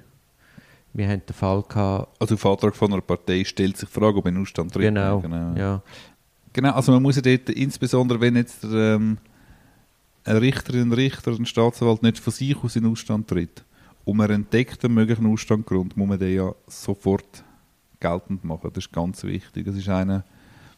Wir 0.97 1.07
haben 1.07 1.21
den 1.23 1.33
Fall 1.35 1.61
gehabt, 1.61 2.09
Also 2.19 2.33
auf 2.33 2.45
Antrag 2.47 2.75
von 2.75 2.91
einer 2.91 3.01
Partei 3.01 3.43
stellt 3.43 3.77
sich 3.77 3.87
die 3.87 3.93
Frage, 3.93 4.17
ob 4.17 4.25
ein 4.25 4.35
Ausstand 4.35 4.73
tritt. 4.73 4.81
genau, 4.81 5.19
genau. 5.19 5.55
ja. 5.55 5.81
Genau, 6.51 6.71
also 6.71 6.91
man 6.91 7.03
muss 7.03 7.17
ja 7.17 7.21
dort, 7.21 7.49
insbesondere 7.51 8.19
wenn 8.19 8.35
jetzt 8.35 8.63
der, 8.63 8.95
ähm, 8.95 9.19
ein 10.23 10.37
Richterin, 10.37 10.89
ein 10.89 10.93
Richter, 10.93 11.33
ein 11.33 11.45
Staatsanwalt 11.45 12.01
nicht 12.01 12.17
von 12.17 12.33
sich 12.33 12.57
aus 12.63 12.75
in 12.75 12.87
Ausstand 12.87 13.27
tritt 13.27 13.63
und 14.05 14.17
man 14.17 14.31
entdeckt 14.31 14.83
einen 14.83 14.95
möglichen 14.95 15.31
Ausstandgrund, 15.31 15.95
muss 15.95 16.07
man 16.07 16.17
den 16.17 16.35
ja 16.35 16.51
sofort 16.65 17.43
geltend 17.99 18.43
machen. 18.43 18.71
Das 18.73 18.85
ist 18.85 18.91
ganz 18.91 19.23
wichtig. 19.23 19.67
Das 19.67 19.75
ist 19.75 19.87
einer 19.89 20.23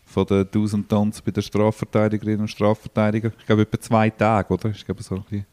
von 0.04 0.26
den 0.26 0.40
1000 0.40 0.90
Tanz 0.90 1.22
bei 1.22 1.32
den 1.32 1.44
Strafverteidigerinnen 1.44 2.42
und 2.42 2.50
Strafverteidigern. 2.50 3.32
Ich 3.40 3.46
glaube, 3.46 3.62
etwa 3.62 3.80
zwei 3.80 4.10
Tage, 4.10 4.54
oder? 4.54 4.70
Ich 4.72 4.86
glaube, 4.86 5.02
so 5.02 5.16
ein 5.16 5.22
bisschen 5.22 5.46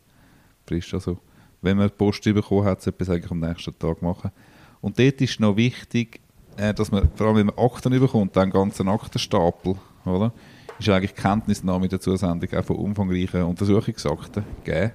frisch. 0.67 0.93
Also 0.93 1.19
wenn 1.63 1.77
man 1.77 1.87
die 1.87 1.95
Post 1.95 2.25
bekommen 2.25 2.65
hat, 2.65 2.83
sollte 2.83 2.99
man 2.99 3.05
es 3.05 3.11
eigentlich 3.11 3.31
am 3.31 3.41
nächsten 3.41 3.79
Tag 3.79 4.03
machen. 4.03 4.33
Und 4.81 4.99
dort 4.99 5.21
ist 5.21 5.41
noch 5.41 5.57
wichtig, 5.57 6.21
äh, 6.57 6.75
dass 6.75 6.91
man, 6.91 7.09
vor 7.15 7.29
allem 7.29 7.37
wenn 7.37 7.47
man 7.47 7.59
Akten 7.59 7.99
bekommt, 7.99 8.37
einen 8.37 8.51
ganzen 8.51 8.89
Aktenstapel, 8.89 9.77
oder? 10.05 10.33
ist 10.79 10.89
eigentlich 10.89 11.15
Kenntnisnahme 11.15 11.89
der 11.89 12.01
Zusendung 12.01 12.53
auch 12.55 12.65
von 12.65 12.77
umfangreichen 12.77 13.43
Untersuchungsakten 13.43 14.45
gegeben. 14.65 14.93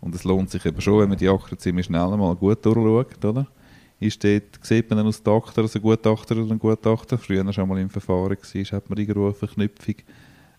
Und 0.00 0.14
es 0.14 0.24
lohnt 0.24 0.50
sich 0.50 0.64
eben 0.66 0.80
schon, 0.80 1.00
wenn 1.00 1.08
man 1.08 1.18
die 1.18 1.28
Akten 1.28 1.58
ziemlich 1.58 1.86
schnell 1.86 2.08
mal 2.16 2.34
gut 2.34 2.64
durchschaut, 2.64 3.24
oder? 3.24 3.46
Ist 4.00 4.22
dort, 4.24 4.58
sieht 4.62 4.90
man 4.90 4.98
dann 4.98 5.06
aus 5.06 5.22
der 5.22 5.32
Akte, 5.32 5.62
dass 5.62 5.76
ein 5.76 5.82
Gutachter 5.82 6.36
oder 6.36 6.50
ein 6.50 6.58
Gutachter 6.58 7.18
früher 7.18 7.50
schon 7.52 7.68
mal 7.68 7.78
im 7.78 7.88
Verfahren 7.88 8.36
war, 8.36 8.64
hat 8.64 8.90
man 8.90 8.98
irgendwo 8.98 9.26
eine 9.26 9.34
Verknüpfung, 9.34 9.94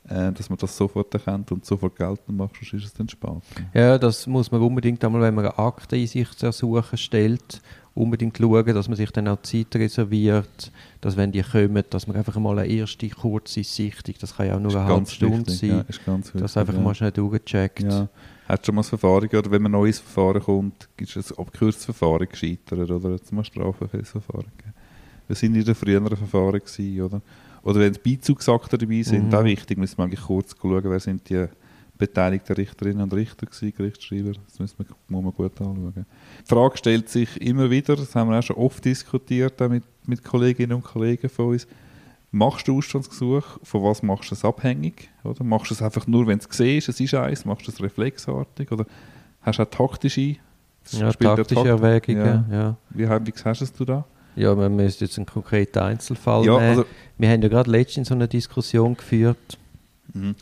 äh, 0.07 0.31
dass 0.31 0.49
man 0.49 0.57
das 0.57 0.77
sofort 0.77 1.13
erkennt 1.13 1.51
und 1.51 1.65
sofort 1.65 1.97
geltend 1.97 2.37
macht, 2.37 2.55
sonst 2.55 2.73
ist 2.73 2.85
es 2.85 2.93
dann 2.93 3.09
spät. 3.09 3.43
Ja, 3.73 3.97
das 3.97 4.27
muss 4.27 4.49
man 4.49 4.61
unbedingt 4.61 5.03
einmal, 5.03 5.23
wenn 5.23 5.35
man 5.35 5.45
eine 5.45 5.59
Akteneinsichtsersuchen 5.59 6.97
stellt, 6.97 7.61
unbedingt 7.95 8.37
schauen, 8.37 8.65
dass 8.73 8.87
man 8.87 8.97
sich 8.97 9.11
dann 9.11 9.27
auch 9.27 9.41
Zeit 9.43 9.75
reserviert, 9.75 10.71
dass 11.01 11.15
wenn 11.15 11.31
die 11.31 11.43
kommen, 11.43 11.83
dass 11.89 12.07
man 12.07 12.15
einfach 12.15 12.35
mal 12.37 12.57
eine 12.57 12.67
erste 12.67 13.07
kurze 13.09 13.63
Sichtung, 13.63 14.15
das 14.19 14.35
kann 14.35 14.47
ja 14.47 14.55
auch 14.55 14.59
nur 14.59 14.75
eine 14.75 14.85
halbe 14.85 15.09
Stunde 15.09 15.51
wichtig, 15.51 15.59
sein, 15.59 15.69
ja, 15.69 15.81
ist 15.81 16.05
ganz 16.05 16.27
wichtig, 16.27 16.41
dass 16.41 16.57
einfach 16.57 16.73
ja. 16.73 16.79
mal 16.79 16.95
schnell 16.95 17.11
durchgecheckt. 17.11 17.83
Ja. 17.83 18.09
Hat 18.47 18.65
schon 18.65 18.75
mal 18.75 18.81
das 18.81 18.89
Verfahren, 18.89 19.29
oder 19.29 19.51
wenn 19.51 19.61
man 19.61 19.71
ein 19.71 19.79
neues 19.79 19.99
Verfahren 19.99 20.41
kommt, 20.41 20.89
ist 20.97 21.15
ein 21.15 21.37
abgekürztes 21.37 21.85
Verfahren 21.85 22.27
gescheitert 22.27 22.89
oder 22.89 23.13
hat 23.13 23.21
es 23.23 23.31
mal 23.31 23.43
strafenfreies 23.43 24.09
Verfahren 24.09 24.51
gegeben. 24.57 24.73
Wir 25.27 25.35
sind 25.35 25.55
in 25.55 25.63
den 25.63 25.75
früheren 25.75 26.07
Verfahren 26.17 26.59
gewesen, 26.59 27.01
oder? 27.01 27.21
Oder 27.63 27.79
wenn 27.79 27.97
Beizugsakte 28.03 28.77
dabei 28.77 29.03
sind, 29.03 29.29
Mhm. 29.29 29.35
auch 29.35 29.43
wichtig, 29.45 29.77
müssen 29.77 29.97
wir 29.97 30.03
eigentlich 30.03 30.21
kurz 30.21 30.53
schauen, 30.59 30.83
wer 30.83 30.99
sind 30.99 31.29
die 31.29 31.45
beteiligten 32.07 32.53
Richterinnen 32.55 33.01
und 33.01 33.13
Richter 33.13 33.45
gewesen, 33.45 33.73
Gerichtsschreiber, 33.75 34.31
das 34.47 34.59
müssen 34.59 34.75
wir, 34.79 34.85
muss 35.07 35.23
man 35.23 35.33
gut 35.33 35.59
anschauen. 35.61 36.05
Die 36.41 36.47
Frage 36.47 36.77
stellt 36.77 37.09
sich 37.09 37.39
immer 37.41 37.69
wieder, 37.69 37.95
das 37.95 38.13
haben 38.15 38.29
wir 38.29 38.39
auch 38.39 38.43
schon 38.43 38.57
oft 38.57 38.83
diskutiert, 38.83 39.59
mit, 39.69 39.83
mit 40.05 40.23
Kolleginnen 40.23 40.73
und 40.73 40.83
Kollegen 40.83 41.29
von 41.29 41.49
uns, 41.49 41.67
Machst 42.35 42.67
du 42.67 42.79
Ausstandsgesuch, 42.79 43.43
von 43.61 43.83
was 43.83 44.01
machst 44.01 44.31
du 44.31 44.33
es 44.35 44.43
abhängig? 44.43 45.07
Oder? 45.23 45.43
Machst 45.43 45.69
du 45.69 45.75
es 45.75 45.83
einfach 45.83 46.07
nur, 46.07 46.25
wenn 46.25 46.39
du 46.39 46.45
es 46.49 46.57
siehst, 46.57 46.89
es 46.89 46.99
ist 46.99 47.13
eins, 47.13 47.45
machst 47.45 47.67
du 47.67 47.71
es 47.71 47.79
reflexartig? 47.79 48.71
Oder 48.71 48.87
hast 49.43 49.59
du 49.59 49.61
auch 49.63 49.69
taktische, 49.69 50.21
Ja, 50.21 50.37
ja 50.93 51.11
taktische 51.13 51.55
Takt- 51.63 51.67
Erwägungen, 51.67 52.45
ja. 52.51 52.75
Wie, 52.89 53.03
wie 53.07 53.31
hast 53.45 53.79
du 53.79 53.85
da? 53.85 54.03
Ja, 54.35 54.55
man 54.55 54.75
müsste 54.75 55.05
jetzt 55.05 55.15
einen 55.19 55.27
konkreten 55.27 55.77
Einzelfall 55.77 56.43
Ja, 56.43 56.53
nehmen. 56.57 56.69
also- 56.69 56.85
Wir 57.19 57.29
haben 57.29 57.43
ja 57.43 57.49
gerade 57.49 57.69
letztens 57.69 58.07
so 58.07 58.15
eine 58.15 58.27
Diskussion 58.27 58.97
geführt. 58.97 59.59
Mhm. 60.13 60.33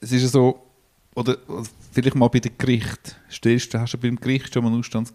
Es 0.00 0.12
ist 0.12 0.22
ja 0.22 0.28
so, 0.28 0.58
oder 1.16 1.38
vielleicht 1.92 2.14
mal 2.14 2.28
bei 2.28 2.40
dem 2.40 2.56
Gericht. 2.56 3.16
Stellst 3.30 3.74
du, 3.74 3.80
hast 3.80 3.94
du 3.94 3.98
beim 3.98 4.16
Gericht 4.16 4.52
schon 4.52 4.62
mal 4.62 4.70
einen 4.70 4.78
Ausstands, 4.78 5.12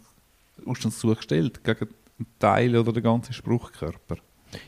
Ausstandsgesuch 0.65 1.15
gestellt 1.17 1.63
gegen 1.63 1.88
einen 2.20 2.27
Teil 2.39 2.75
oder 2.75 2.91
den 2.91 3.03
ganzen 3.03 3.34
Spruchkörper? 3.34 4.17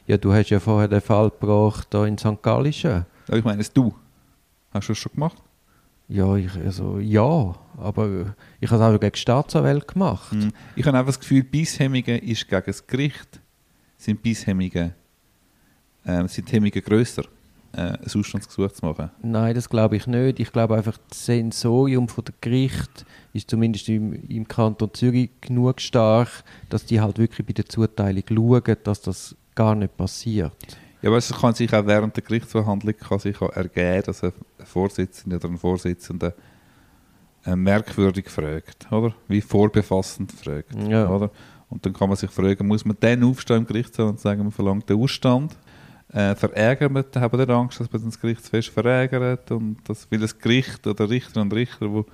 Ja, 0.07 0.15
du 0.17 0.31
hast 0.31 0.49
ja 0.49 0.59
vorher 0.59 0.87
den 0.87 1.01
Fall 1.01 1.29
gebracht 1.31 1.87
hier 1.91 2.05
in 2.05 2.17
St. 2.17 2.41
Gallischen. 2.41 3.05
Ja, 3.27 3.35
ich 3.35 3.43
meine, 3.43 3.61
es 3.61 3.73
du. 3.73 3.93
Hast 4.71 4.87
du 4.87 4.93
das 4.93 4.99
schon 4.99 5.11
gemacht? 5.13 5.37
Ja, 6.07 6.35
ich, 6.35 6.53
also, 6.55 6.99
ja, 6.99 7.55
aber 7.77 8.35
ich 8.59 8.69
habe 8.69 8.83
es 8.83 8.95
auch 8.95 8.99
gegen 8.99 9.15
Staatsanwälte 9.15 9.87
gemacht. 9.87 10.33
Mhm. 10.33 10.51
Ich 10.75 10.85
habe 10.85 10.97
einfach 10.97 11.09
das 11.09 11.19
Gefühl, 11.19 11.43
Bisshemmungen 11.43 12.19
ist 12.19 12.47
gegen 12.47 12.63
das 12.65 12.85
Gericht, 12.85 13.41
sind 13.97 14.21
Bisshemmungen, 14.21 14.93
äh, 16.03 16.27
sind 16.27 16.51
Hemmungen 16.51 16.81
grösser, 16.83 17.23
äh, 17.73 17.81
ein 17.81 17.99
Ausstandsgesuch 18.03 18.71
zu 18.71 18.85
machen. 18.85 19.09
Nein, 19.21 19.55
das 19.55 19.69
glaube 19.69 19.95
ich 19.95 20.07
nicht. 20.07 20.39
Ich 20.39 20.51
glaube 20.51 20.75
einfach, 20.75 20.97
das 21.09 21.25
Sensorium 21.25 22.07
von 22.07 22.23
der 22.25 22.33
Gericht 22.41 23.05
ist 23.33 23.49
zumindest 23.49 23.89
im, 23.89 24.13
im 24.29 24.47
Kanton 24.47 24.93
Zürich 24.93 25.29
genug 25.41 25.81
stark, 25.81 26.29
dass 26.69 26.85
die 26.85 27.01
halt 27.01 27.17
wirklich 27.17 27.45
bei 27.47 27.53
der 27.53 27.65
Zuteilung 27.65 28.23
schauen, 28.29 28.77
dass 28.83 29.01
das 29.01 29.35
gar 29.55 29.75
nicht 29.75 29.97
passiert. 29.97 30.53
Ja, 31.01 31.09
aber 31.09 31.17
es 31.17 31.33
kann 31.33 31.53
sich 31.53 31.73
auch 31.73 31.85
während 31.85 32.15
der 32.15 32.23
Gerichtsverhandlung 32.23 32.95
kann 32.97 33.19
sich 33.19 33.41
auch 33.41 33.51
ergeben, 33.51 34.03
dass 34.05 34.23
ein 34.23 34.31
Vorsitzender 34.63 35.35
oder 35.37 35.49
ein 35.49 35.57
Vorsitzender 35.57 36.33
äh, 37.45 37.55
merkwürdig 37.55 38.29
fragt, 38.29 38.89
oder? 38.91 39.13
Wie 39.27 39.41
vorbefassend 39.41 40.31
fragt, 40.31 40.73
Ja. 40.87 41.09
oder? 41.09 41.29
Und 41.69 41.85
dann 41.85 41.91
kann 41.93 42.07
man 42.07 42.15
sich 42.17 42.29
fragen, 42.29 42.67
muss 42.67 42.85
man 42.85 42.95
dann 42.99 43.23
aufstehen 43.23 43.57
im 43.57 43.65
Gerichtssaal 43.67 44.07
und 44.07 44.19
sagen, 44.19 44.43
man 44.43 44.51
verlangt 44.51 44.87
den 44.89 44.97
Ausstand? 44.99 45.57
Äh, 46.13 46.35
verärgert 46.35 47.15
haben 47.15 47.37
dann 47.39 47.49
Angst, 47.49 47.79
dass 47.79 47.91
man 47.91 48.05
das 48.05 48.19
Gerichtsfest 48.19 48.69
verärgert 48.69 49.49
und 49.49 49.77
das, 49.85 50.07
weil 50.11 50.19
das 50.19 50.37
Gericht 50.37 50.85
oder 50.85 51.09
Richter 51.09 51.41
und 51.41 51.51
Richter, 51.51 51.91
wo, 51.91 52.05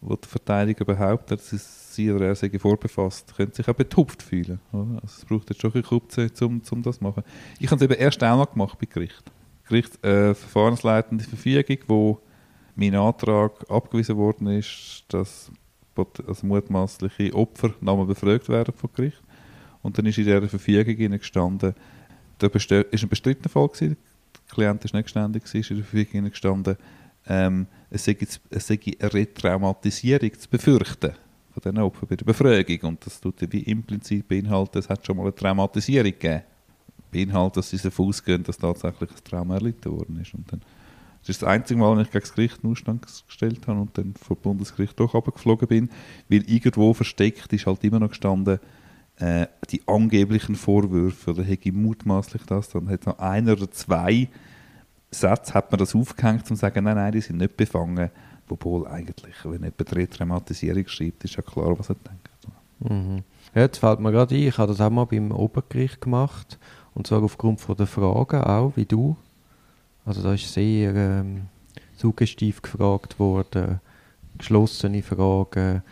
wo 0.00 0.16
die 0.16 0.26
Verteidiger 0.26 0.86
behauptet, 0.86 1.40
dass 1.40 1.94
sie 1.94 2.10
oder 2.10 2.28
er 2.28 2.34
sei 2.34 2.50
vorbefasst, 2.58 3.36
können 3.36 3.52
sich 3.52 3.68
auch 3.68 3.74
betupft 3.74 4.22
fühlen. 4.22 4.60
Oder? 4.72 5.02
Also 5.02 5.18
es 5.18 5.24
braucht 5.26 5.50
jetzt 5.50 5.60
schon 5.60 5.74
ein 5.74 5.82
Kupze, 5.82 6.30
um, 6.40 6.62
um 6.70 6.82
das 6.82 6.96
zu 6.96 7.04
machen. 7.04 7.22
Ich 7.60 7.70
habe 7.70 7.76
es 7.76 7.82
eben 7.82 8.00
erst 8.00 8.22
einmal 8.22 8.46
gemacht 8.46 8.78
bei 8.78 8.86
Gericht. 8.86 9.30
Gericht, 9.68 10.02
äh, 10.02 10.34
verfahrensleitende 10.34 11.24
Verfügung, 11.24 11.78
wo 11.86 12.20
mein 12.76 12.94
Antrag 12.94 13.52
abgewiesen 13.68 14.16
worden 14.16 14.46
ist, 14.46 15.04
dass 15.08 15.52
also 16.26 16.46
mutmaßliche 16.46 17.34
Opfer 17.34 17.74
nochmal 17.82 18.06
befragt 18.06 18.48
werden 18.48 18.72
vom 18.74 18.88
Gericht. 18.94 19.20
Und 19.82 19.98
dann 19.98 20.06
ist 20.06 20.16
in 20.16 20.24
dieser 20.24 20.48
Verfügung 20.48 21.10
gestanden, 21.18 21.74
da 22.38 22.46
ist 22.46 22.70
ein 23.02 23.08
bestrittener 23.08 23.48
Fall 23.48 23.68
gewesen, 23.68 23.96
der 24.34 24.54
Klient 24.54 24.84
ist 24.84 24.94
nicht 24.94 25.04
geständig, 25.04 25.42
ist 25.44 25.70
in 25.70 25.76
der 25.76 25.84
Verfügung 25.84 26.30
gestanden, 26.30 26.76
ähm, 27.26 27.66
es 27.90 28.04
sei, 28.04 28.16
jetzt- 28.20 28.40
es 28.50 28.66
sei 28.66 28.78
eine 29.00 29.12
Retraumatisierung 29.12 30.38
zu 30.38 30.48
befürchten 30.48 31.12
von 31.52 31.62
diesen 31.62 31.78
Opfern 31.78 32.08
bei 32.08 32.16
der 32.16 32.24
Befragung. 32.24 32.80
Und 32.82 33.04
das 33.06 33.20
tut 33.20 33.40
ja 33.42 33.52
wie 33.52 33.60
implizit 33.60 34.26
beinhalten, 34.28 34.78
es 34.78 34.88
hat 34.88 35.04
schon 35.04 35.16
mal 35.16 35.24
eine 35.24 35.34
Traumatisierung 35.34 36.12
gegeben. 36.12 36.42
Beinhaltet, 37.10 37.56
dass 37.58 37.70
sie 37.70 37.78
davon 37.78 38.08
ausgehen, 38.08 38.42
dass 38.42 38.58
tatsächlich 38.58 39.10
ein 39.10 39.24
Trauma 39.24 39.54
erlitten 39.54 39.90
worden 39.92 40.20
ist. 40.20 40.34
Und 40.34 40.50
dann, 40.52 40.60
das 41.20 41.30
ist 41.30 41.42
das 41.42 41.48
einzige 41.48 41.80
Mal, 41.80 41.96
wenn 41.96 42.02
ich 42.04 42.10
gegen 42.10 42.20
das 42.22 42.34
Gericht 42.34 42.62
einen 42.62 42.72
Ausstand 42.72 43.06
gestellt 43.26 43.66
habe 43.66 43.80
und 43.80 43.96
dann 43.96 44.14
vom 44.14 44.36
Bundesgericht 44.36 44.98
doch 45.00 45.14
runtergeflogen 45.14 45.68
bin, 45.68 45.90
weil 46.28 46.48
irgendwo 46.50 46.92
versteckt 46.92 47.52
ist 47.52 47.66
halt 47.66 47.82
immer 47.84 47.98
noch 47.98 48.10
gestanden, 48.10 48.60
äh, 49.18 49.46
die 49.70 49.82
angeblichen 49.86 50.54
Vorwürfe, 50.54 51.30
oder 51.30 51.42
hätte 51.42 51.68
ich 51.68 51.74
mutmaßlich 51.74 52.42
das, 52.44 52.68
dann 52.70 52.88
hat 52.88 53.06
noch 53.06 53.18
einer 53.18 53.52
oder 53.52 53.70
zwei 53.70 54.28
Sätze 55.10 55.54
hat 55.54 55.70
man 55.70 55.78
das 55.78 55.94
aufgehängt, 55.94 56.42
um 56.42 56.56
zu 56.56 56.60
sagen, 56.60 56.84
nein, 56.84 56.96
nein, 56.96 57.12
die 57.12 57.20
sind 57.20 57.38
nicht 57.38 57.56
befangen. 57.56 58.10
Obwohl 58.50 58.86
eigentlich, 58.86 59.34
wenn 59.44 59.62
jemand 59.62 59.96
Retraumatisierung 59.96 60.86
schreibt, 60.86 61.24
ist 61.24 61.36
ja 61.36 61.42
klar, 61.42 61.78
was 61.78 61.90
er 61.90 61.96
denkt. 61.96 62.28
Mhm. 62.80 63.22
Jetzt 63.54 63.78
fällt 63.78 64.00
mir 64.00 64.12
gerade 64.12 64.34
ein, 64.34 64.42
ich 64.42 64.58
habe 64.58 64.72
das 64.72 64.80
auch 64.80 64.90
mal 64.90 65.04
beim 65.04 65.32
Obergericht 65.32 66.00
gemacht. 66.00 66.58
Und 66.94 67.06
zwar 67.06 67.22
aufgrund 67.22 67.60
von 67.60 67.76
der 67.76 67.86
Fragen 67.86 68.42
auch, 68.42 68.72
wie 68.76 68.84
du. 68.84 69.16
Also 70.04 70.22
da 70.22 70.34
ist 70.34 70.52
sehr 70.52 70.94
ähm, 70.94 71.42
suggestiv 71.96 72.62
gefragt 72.62 73.18
worden, 73.18 73.80
geschlossene 74.36 75.02
Fragen. 75.02 75.82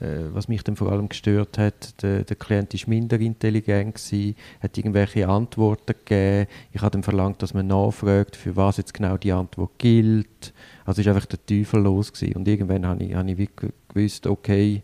Äh, 0.00 0.32
was 0.32 0.48
mich 0.48 0.64
dann 0.64 0.76
vor 0.76 0.90
allem 0.90 1.08
gestört 1.08 1.58
hat, 1.58 2.02
der, 2.02 2.24
der 2.24 2.36
Klient 2.36 2.72
war 2.72 2.88
minder 2.88 3.20
intelligent, 3.20 3.96
gewesen, 3.96 4.36
hat 4.60 4.78
irgendwelche 4.78 5.28
Antworten 5.28 5.94
gegeben. 6.04 6.48
Ich 6.72 6.80
habe 6.80 6.92
dann 6.92 7.02
verlangt, 7.02 7.42
dass 7.42 7.52
man 7.52 7.66
nachfragt, 7.66 8.36
für 8.36 8.56
was 8.56 8.78
jetzt 8.78 8.94
genau 8.94 9.18
die 9.18 9.32
Antwort 9.32 9.72
gilt. 9.78 10.54
Also 10.86 11.02
es 11.02 11.06
war 11.06 11.14
einfach 11.14 11.26
der 11.26 11.44
Teufel 11.44 11.82
los. 11.82 12.12
Gewesen. 12.12 12.36
Und 12.36 12.48
irgendwann 12.48 12.86
habe 12.86 13.04
ich, 13.04 13.14
habe 13.14 13.30
ich 13.30 13.50
gewusst, 13.88 14.26
okay, 14.26 14.82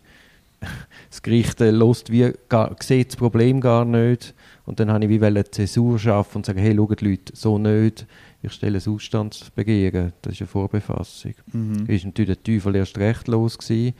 das 1.09 1.21
Gericht 1.23 1.59
äh, 1.61 1.71
lässt 1.71 2.11
wie, 2.11 2.31
gar, 2.47 2.75
sieht 2.79 3.09
das 3.09 3.15
Problem 3.15 3.61
gar 3.61 3.85
nicht. 3.85 4.35
Und 4.65 4.79
dann 4.79 4.91
habe 4.91 5.05
ich 5.05 5.09
wie 5.09 5.25
eine 5.25 5.43
Zäsur 5.49 5.97
schaffen 5.97 6.37
und 6.37 6.45
sagen, 6.45 6.59
hey, 6.59 6.75
schaut 6.75 7.01
Leute, 7.01 7.33
so 7.35 7.57
nicht. 7.57 8.05
Ich 8.43 8.53
stelle 8.53 8.79
ein 8.79 8.93
Ausstandsbegehren. 8.93 10.13
Das 10.21 10.33
ist 10.33 10.41
eine 10.41 10.47
Vorbefassung. 10.47 11.33
Mhm. 11.51 11.85
Ist 11.87 12.05
natürlich 12.05 12.37
der 12.37 12.43
Teufel 12.43 12.75
erst 12.75 12.97
recht 12.99 13.27
los 13.27 13.57
gewesen. 13.57 13.95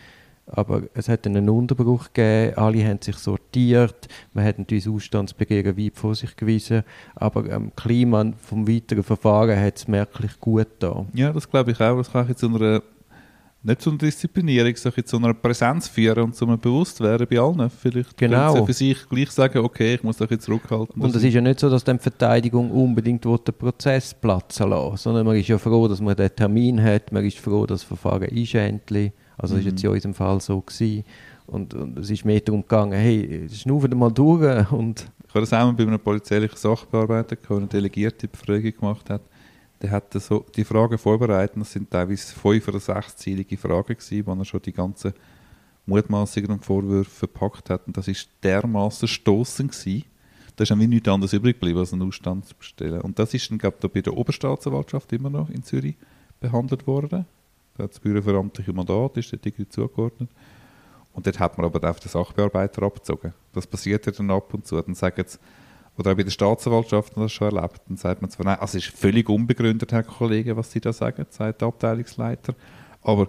Aber 0.51 0.83
es 0.93 1.07
hat 1.09 1.27
einen 1.27 1.47
Unterbruch 1.47 2.11
gegeben, 2.11 2.57
alle 2.57 2.83
haben 2.85 3.01
sich 3.01 3.17
sortiert, 3.17 4.07
man 4.33 4.45
hat 4.45 4.57
natürlich 4.57 4.85
das 4.85 4.93
Ausstandsbegehren 4.93 5.77
weit 5.77 5.95
vor 5.95 6.15
sich 6.15 6.35
gewiesen, 6.35 6.83
aber 7.15 7.51
am 7.51 7.75
Klima 7.75 8.33
vom 8.41 8.67
weiteren 8.67 9.03
Verfahren 9.03 9.59
hat 9.59 9.77
es 9.77 9.87
merklich 9.87 10.39
gut 10.39 10.67
da. 10.79 11.05
Ja, 11.13 11.31
das 11.31 11.49
glaube 11.49 11.71
ich 11.71 11.79
auch. 11.79 11.97
Das 11.97 12.11
kann 12.11 12.27
ich 12.29 12.35
zu 12.37 12.47
einer, 12.47 12.81
nicht 13.61 13.81
zu 13.81 13.89
einer 13.91 13.99
Disziplinierung, 13.99 14.75
sondern 14.75 15.05
zu 15.05 15.17
einer 15.17 15.33
Präsenz 15.33 15.87
führen 15.87 16.23
und 16.23 16.35
zu 16.35 16.47
einem 16.47 16.59
Bewusstwerden 16.59 17.27
bei 17.29 17.39
allen. 17.39 17.69
Vielleicht 17.69 18.17
Genau. 18.17 18.65
für 18.65 18.73
sich 18.73 19.07
gleich 19.07 19.29
sagen, 19.31 19.59
okay, 19.59 19.95
ich 19.95 20.03
muss 20.03 20.17
doch 20.17 20.31
jetzt 20.31 20.45
zurückhalten. 20.45 20.99
Und 21.01 21.15
es 21.15 21.23
ist 21.23 21.33
ja 21.33 21.41
nicht 21.41 21.59
so, 21.59 21.69
dass 21.69 21.83
dann 21.83 21.97
die 21.97 22.03
Verteidigung 22.03 22.71
unbedingt 22.71 23.23
den 23.23 23.37
Prozess 23.57 24.13
platzen 24.13 24.69
lassen 24.69 24.97
sondern 24.97 25.25
man 25.27 25.35
ist 25.35 25.47
ja 25.47 25.57
froh, 25.57 25.87
dass 25.87 26.01
man 26.01 26.15
den 26.15 26.35
Termin 26.35 26.81
hat, 26.81 27.11
man 27.11 27.23
ist 27.23 27.37
froh, 27.37 27.65
dass 27.65 27.81
das 27.81 27.87
Verfahren 27.87 28.23
ist 28.29 28.55
endlich. 28.55 29.11
Also 29.39 29.55
das 29.55 29.65
ist 29.65 29.71
jetzt 29.71 29.83
in 29.83 29.89
unserem 29.89 30.13
Fall 30.13 30.41
so 30.41 30.61
gewesen. 30.61 31.03
Und, 31.47 31.73
und 31.73 31.97
es 31.97 32.09
ist 32.09 32.25
mehr 32.25 32.41
darum 32.41 32.61
gegangen, 32.61 32.91
hey, 32.91 33.47
schnaufen 33.49 33.97
mal 33.97 34.11
durch 34.11 34.71
und 34.71 35.09
Ich 35.27 35.29
habe 35.33 35.41
das 35.41 35.53
auch 35.53 35.65
mal 35.65 35.73
bei 35.73 35.83
einem 35.83 35.99
polizeilichen 35.99 36.57
Sachbearbeiter 36.57 37.35
gehabt, 37.35 37.49
der 37.49 37.57
eine 37.57 37.67
delegierte 37.67 38.27
Befragung 38.27 38.73
gemacht 38.77 39.09
hat. 39.09 39.21
Der 39.81 39.91
hat 39.91 40.13
so 40.13 40.45
die 40.55 40.65
Fragen 40.65 40.97
vorbereitet. 40.97 41.55
Das 41.57 41.71
sind 41.71 41.89
teilweise 41.89 42.33
fünf 42.33 42.67
oder 42.67 42.81
sechszielige 42.81 43.57
Fragen 43.57 43.95
gewesen, 43.95 44.25
wo 44.27 44.33
er 44.33 44.45
schon 44.45 44.61
die 44.61 44.73
ganzen 44.73 45.13
Mutmaßungen 45.85 46.51
und 46.51 46.65
Vorwürfe 46.65 47.09
verpackt 47.09 47.69
hat. 47.69 47.87
Und 47.87 47.95
das 47.95 48.09
ist 48.09 48.29
dermaßen 48.43 49.07
stoßend 49.07 49.71
gewesen. 49.71 50.03
Da 50.57 50.63
ist 50.63 50.71
irgendwie 50.71 50.87
nichts 50.87 51.07
anderes 51.07 51.31
übrig 51.31 51.55
geblieben, 51.55 51.79
als 51.79 51.93
einen 51.93 52.01
Ausstand 52.01 52.45
zu 52.45 52.55
bestellen. 52.55 52.99
Und 52.99 53.17
das 53.17 53.33
ist 53.33 53.49
dann, 53.49 53.57
glaube 53.57 53.77
ich, 53.81 53.89
bei 53.89 54.01
der 54.01 54.17
Oberstaatsanwaltschaft 54.17 55.13
immer 55.13 55.29
noch 55.29 55.49
in 55.49 55.63
Zürich 55.63 55.95
behandelt 56.41 56.85
worden. 56.85 57.25
Da 57.79 57.87
das 57.87 57.99
Büro 57.99 58.21
für 58.21 58.37
amtliche 58.37 58.73
Mandat, 58.73 59.15
ist 59.17 59.31
dort 59.31 59.45
irgendwie 59.45 59.67
zugeordnet. 59.69 60.29
Und 61.13 61.25
dort 61.25 61.39
hat 61.39 61.57
man 61.57 61.65
aber 61.65 61.89
auf 61.89 61.99
den 61.99 62.09
Sachbearbeiter 62.09 62.83
abgezogen. 62.83 63.33
Das 63.53 63.65
passiert 63.65 64.05
ja 64.05 64.11
dann 64.11 64.29
ab 64.31 64.53
und 64.53 64.67
zu. 64.67 64.79
Dann 64.81 64.95
sagen 64.95 65.23
sie, 65.25 65.37
oder 65.97 66.11
auch 66.11 66.15
bei 66.15 66.23
der 66.23 66.31
Staatsanwaltschaft 66.31 67.13
das 67.15 67.31
schon 67.31 67.55
erlebt. 67.55 67.81
Dann 67.87 67.97
sagt 67.97 68.21
man 68.21 68.29
zwar, 68.29 68.45
nein, 68.45 68.59
also 68.59 68.77
es 68.77 68.85
ist 68.87 68.95
völlig 68.97 69.27
unbegründet, 69.29 69.91
Herr 69.91 70.03
Kollege, 70.03 70.55
was 70.57 70.71
Sie 70.71 70.79
da 70.81 70.91
sagen, 70.93 71.25
sagt 71.29 71.61
der 71.61 71.67
Abteilungsleiter. 71.69 72.53
Aber 73.01 73.27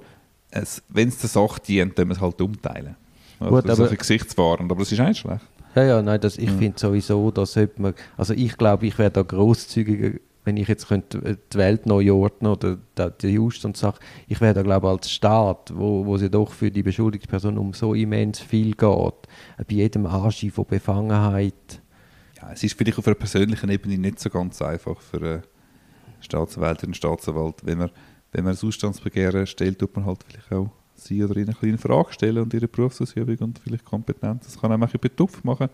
wenn 0.88 1.08
es 1.08 1.18
der 1.18 1.28
Sache 1.30 1.60
dient, 1.66 1.96
dann 1.98 2.08
wir 2.08 2.14
es 2.14 2.20
halt 2.20 2.40
umteilen. 2.40 2.96
Also 3.38 3.54
Gut, 3.54 3.64
das 3.66 3.78
ist 3.78 3.80
aber- 3.84 3.90
ein 3.92 3.96
gesichtswahrend, 3.98 4.70
aber 4.70 4.80
das 4.80 4.92
ist 4.92 4.98
nicht 4.98 5.18
schlecht. 5.18 5.44
Ja, 5.76 5.84
ja, 5.84 6.02
nein, 6.02 6.20
das, 6.20 6.36
ich 6.36 6.50
Ja. 6.50 6.56
finde 6.58 6.78
sowieso, 6.78 7.30
dass 7.30 7.52
sollte 7.52 7.80
man, 7.80 7.94
also 8.16 8.34
ich 8.34 8.56
glaube, 8.56 8.86
ich 8.86 8.98
wäre 8.98 9.12
da 9.12 9.22
grosszügiger, 9.22 10.18
wenn 10.44 10.56
ich 10.56 10.68
jetzt 10.68 10.88
könnte 10.88 11.18
äh, 11.18 11.36
die 11.52 11.58
Welt 11.58 11.86
neu 11.86 12.12
ordnen 12.12 12.52
oder 12.52 12.76
die 13.10 13.28
Just 13.28 13.64
und 13.64 13.76
Sache, 13.76 14.00
ich 14.26 14.40
wäre 14.40 14.54
da 14.54 14.62
glaube 14.62 14.86
ich 14.86 14.92
als 14.92 15.10
Staat, 15.10 15.72
wo, 15.74 16.04
wo 16.06 16.16
es 16.16 16.22
ja 16.22 16.28
doch 16.28 16.52
für 16.52 16.70
die 16.70 16.82
beschuldigte 16.82 17.28
Person 17.28 17.58
um 17.58 17.72
so 17.72 17.94
immens 17.94 18.40
viel 18.40 18.72
geht, 18.72 19.14
äh, 19.58 19.64
bei 19.68 19.74
jedem 19.74 20.06
Anschein 20.06 20.50
von 20.50 20.66
Befangenheit, 20.66 21.82
Ja, 22.40 22.52
es 22.52 22.62
ist 22.62 22.76
vielleicht 22.76 22.98
auf 22.98 23.06
einer 23.06 23.16
persönlichen 23.16 23.70
Ebene 23.70 23.98
nicht 23.98 24.20
so 24.20 24.30
ganz 24.30 24.60
einfach 24.62 25.00
für 25.00 25.18
eine 25.18 25.42
Staatsanwältin 26.20 26.90
und 26.90 26.96
Staatsanwalt. 26.96 27.56
Wenn 27.64 27.78
man, 27.78 27.90
wenn 28.32 28.44
man 28.44 28.56
ein 28.56 28.68
Ausstandsbegehren 28.68 29.46
stellt, 29.46 29.78
tut 29.78 29.94
man 29.96 30.06
halt 30.06 30.24
vielleicht 30.26 30.52
auch 30.52 30.70
sie 30.94 31.24
oder 31.24 31.36
ihn 31.36 31.46
eine 31.46 31.54
kleine 31.54 31.78
Frage 31.78 32.12
stellen 32.12 32.38
und 32.38 32.52
ihre 32.52 32.68
Berufsausübung 32.68 33.36
und 33.38 33.58
vielleicht 33.58 33.84
Kompetenz. 33.84 34.44
Das 34.44 34.60
kann 34.60 34.70
auch 34.70 34.74
ein 34.74 34.80
bisschen 34.80 35.00
betupft 35.00 35.44
machen. 35.44 35.68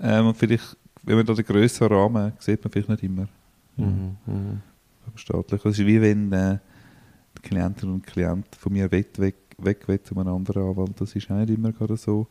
Ähm, 0.00 0.26
und 0.28 0.36
vielleicht, 0.36 0.76
wenn 1.02 1.16
man 1.16 1.26
da 1.26 1.34
den 1.34 1.44
grösseren 1.44 1.96
Rahmen 1.96 2.32
sieht 2.38 2.62
man 2.64 2.72
vielleicht 2.72 2.88
nicht 2.88 3.02
immer. 3.02 3.28
Mhm, 3.76 4.16
mhm. 4.26 4.62
Staatlichen. 5.14 5.70
Das 5.70 5.78
ist 5.78 5.86
wie 5.86 6.00
wenn 6.00 6.32
äh, 6.32 6.58
die 7.38 7.42
Klientin 7.42 7.90
und 7.90 8.06
Klient 8.06 8.46
von 8.58 8.72
mir 8.72 8.90
weg, 8.90 9.08
weg, 9.18 9.36
weg 9.58 9.86
will 9.86 10.00
zu 10.02 10.16
einem 10.16 10.34
anderen 10.34 10.70
Anwalt. 10.70 11.00
Das 11.00 11.14
ist 11.14 11.30
auch 11.30 11.36
nicht 11.36 11.50
immer 11.50 11.72
gerade 11.72 11.96
so. 11.96 12.26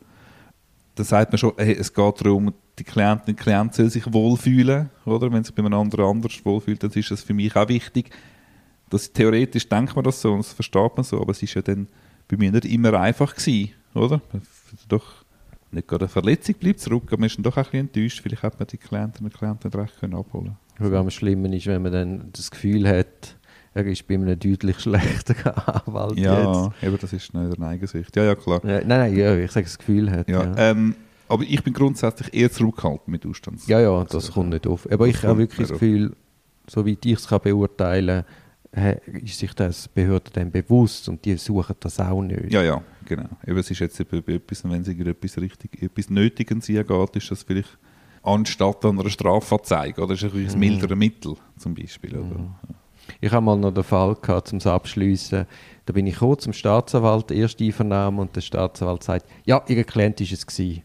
Da 0.94 1.02
sagt 1.02 1.32
man 1.32 1.38
schon, 1.38 1.52
hey, 1.56 1.74
es 1.74 1.92
geht 1.92 2.20
darum, 2.20 2.52
die 2.78 2.84
Klientin 2.84 3.34
und 3.34 3.40
Klient 3.40 3.74
soll 3.74 3.90
sich 3.90 4.12
wohlfühlen. 4.12 4.90
Oder? 5.04 5.32
Wenn 5.32 5.44
sich 5.44 5.54
bei 5.54 5.64
einem 5.64 5.74
anderen 5.74 6.04
anders 6.04 6.44
wohlfühlt, 6.44 6.82
dann 6.82 6.90
ist 6.90 7.10
das 7.10 7.22
für 7.22 7.34
mich 7.34 7.54
auch 7.56 7.68
wichtig. 7.68 8.10
Das, 8.90 9.12
theoretisch 9.12 9.68
denkt 9.68 9.96
man 9.96 10.04
das 10.04 10.20
so 10.20 10.32
und 10.32 10.38
das 10.38 10.52
versteht 10.52 10.96
man 10.96 11.04
so, 11.04 11.20
aber 11.20 11.32
es 11.32 11.42
ist 11.42 11.54
ja 11.54 11.62
dann 11.62 11.88
bei 12.28 12.36
mir 12.36 12.52
nicht 12.52 12.66
immer 12.66 12.92
einfach 13.00 13.34
gewesen, 13.34 13.72
oder? 13.94 14.20
Doch 14.88 15.23
nicht 15.74 15.88
gerade 15.88 16.04
eine 16.04 16.08
Verletzung 16.08 16.54
bleibt 16.56 16.80
zurück, 16.80 17.04
aber 17.08 17.18
man 17.18 17.26
ist 17.26 17.36
dann 17.36 17.42
doch 17.42 17.52
auch 17.52 17.58
ein 17.58 17.64
bisschen 17.64 17.80
enttäuscht. 17.80 18.20
Vielleicht 18.22 18.42
hat 18.42 18.58
man 18.58 18.66
die 18.66 18.76
Klientinnen 18.78 19.30
und 19.30 19.36
Klienten 19.38 19.68
nicht 19.68 19.76
recht 19.76 20.00
können 20.00 20.14
abholen 20.14 20.56
Sogar 20.78 21.00
am 21.00 21.10
Schlimmen 21.10 21.52
ist, 21.52 21.66
wenn 21.66 21.82
man 21.82 21.92
dann 21.92 22.28
das 22.32 22.50
Gefühl 22.50 22.88
hat, 22.88 23.36
er 23.74 23.86
ist 23.86 24.06
bei 24.06 24.14
einem 24.14 24.38
deutlich 24.38 24.80
schlechteren 24.80 25.52
Anwalt 25.66 26.18
Ja, 26.18 26.72
eben, 26.82 26.98
das 27.00 27.12
ist 27.12 27.34
nicht 27.34 27.56
eine 27.58 27.66
Eigensicht. 27.66 28.14
Ja, 28.16 28.24
ja, 28.24 28.34
klar. 28.34 28.60
jetzt. 28.62 28.82
Ja, 28.82 28.88
nein, 28.88 29.12
nein, 29.12 29.16
ja, 29.16 29.36
ich 29.36 29.50
sage 29.50 29.64
das 29.64 29.78
Gefühl 29.78 30.10
hat. 30.10 30.28
Ja, 30.28 30.44
Ja, 30.44 30.70
Ähm, 30.70 30.94
aber 31.28 31.42
ich 31.42 31.62
bin 31.62 31.72
grundsätzlich 31.72 32.32
eher 32.32 32.50
zurückhaltend 32.50 33.08
mit 33.08 33.26
Ausstands. 33.26 33.66
ja, 33.66 33.80
ja, 33.80 34.04
das 34.04 34.32
kommt 34.32 34.50
nicht 34.50 34.66
auf. 34.66 34.90
Aber 34.90 35.08
ich 35.08 35.22
habe 35.24 35.38
wirklich 35.38 35.68
das. 35.68 35.72
Gefühl, 35.72 36.14
soweit 36.68 37.04
ich 37.04 37.12
es 37.12 37.28
kann 37.28 37.40
beurteilen 37.42 38.24
kann, 38.24 38.34
ist 39.06 39.38
sich 39.38 39.52
das 39.54 39.86
Behörde 39.88 40.30
dann 40.32 40.50
bewusst 40.50 41.08
und 41.08 41.24
die 41.24 41.36
suchen 41.36 41.76
das 41.80 42.00
auch 42.00 42.22
nicht. 42.22 42.52
ja, 42.52 42.62
ja, 42.62 42.82
genau. 43.04 43.28
Eben, 43.46 43.58
es 43.58 43.70
ist 43.70 43.78
jetzt 43.78 44.00
etwas, 44.00 44.64
wenn 44.64 44.80
es 44.82 44.88
etwas 44.88 45.38
richtig, 45.38 45.82
etwas 45.82 46.10
Nötiges 46.10 46.66
geht, 46.66 47.16
ist 47.16 47.30
das 47.30 47.42
vielleicht 47.42 47.78
anstatt 48.22 48.84
an 48.84 48.98
einer 48.98 49.10
Strafanzeige 49.10 50.02
oder 50.02 50.14
ist 50.14 50.22
es 50.22 50.32
ein 50.34 50.44
Mhm. 50.54 50.58
milderes 50.58 50.96
Mittel 50.98 51.36
zum 51.58 51.74
Beispiel. 51.74 52.16
Oder? 52.16 52.58
Ich 53.20 53.30
habe 53.30 53.44
mal 53.44 53.56
noch 53.56 53.70
den 53.72 53.84
Fall 53.84 54.14
gehabt, 54.14 54.50
um 54.52 54.58
es 54.58 54.66
abschließen. 54.66 55.46
Da 55.84 55.92
bin 55.92 56.06
ich 56.06 56.14
gekommen 56.14 56.38
zum 56.38 56.52
Staatsanwalt, 56.54 57.30
erste 57.30 57.62
Einvernahme, 57.62 58.22
und 58.22 58.34
der 58.34 58.40
Staatsanwalt 58.40 59.02
sagt, 59.02 59.26
ja, 59.44 59.62
Ihr 59.68 59.84
Klient 59.84 60.20
ist 60.22 60.32
es 60.32 60.46
gewesen. 60.46 60.82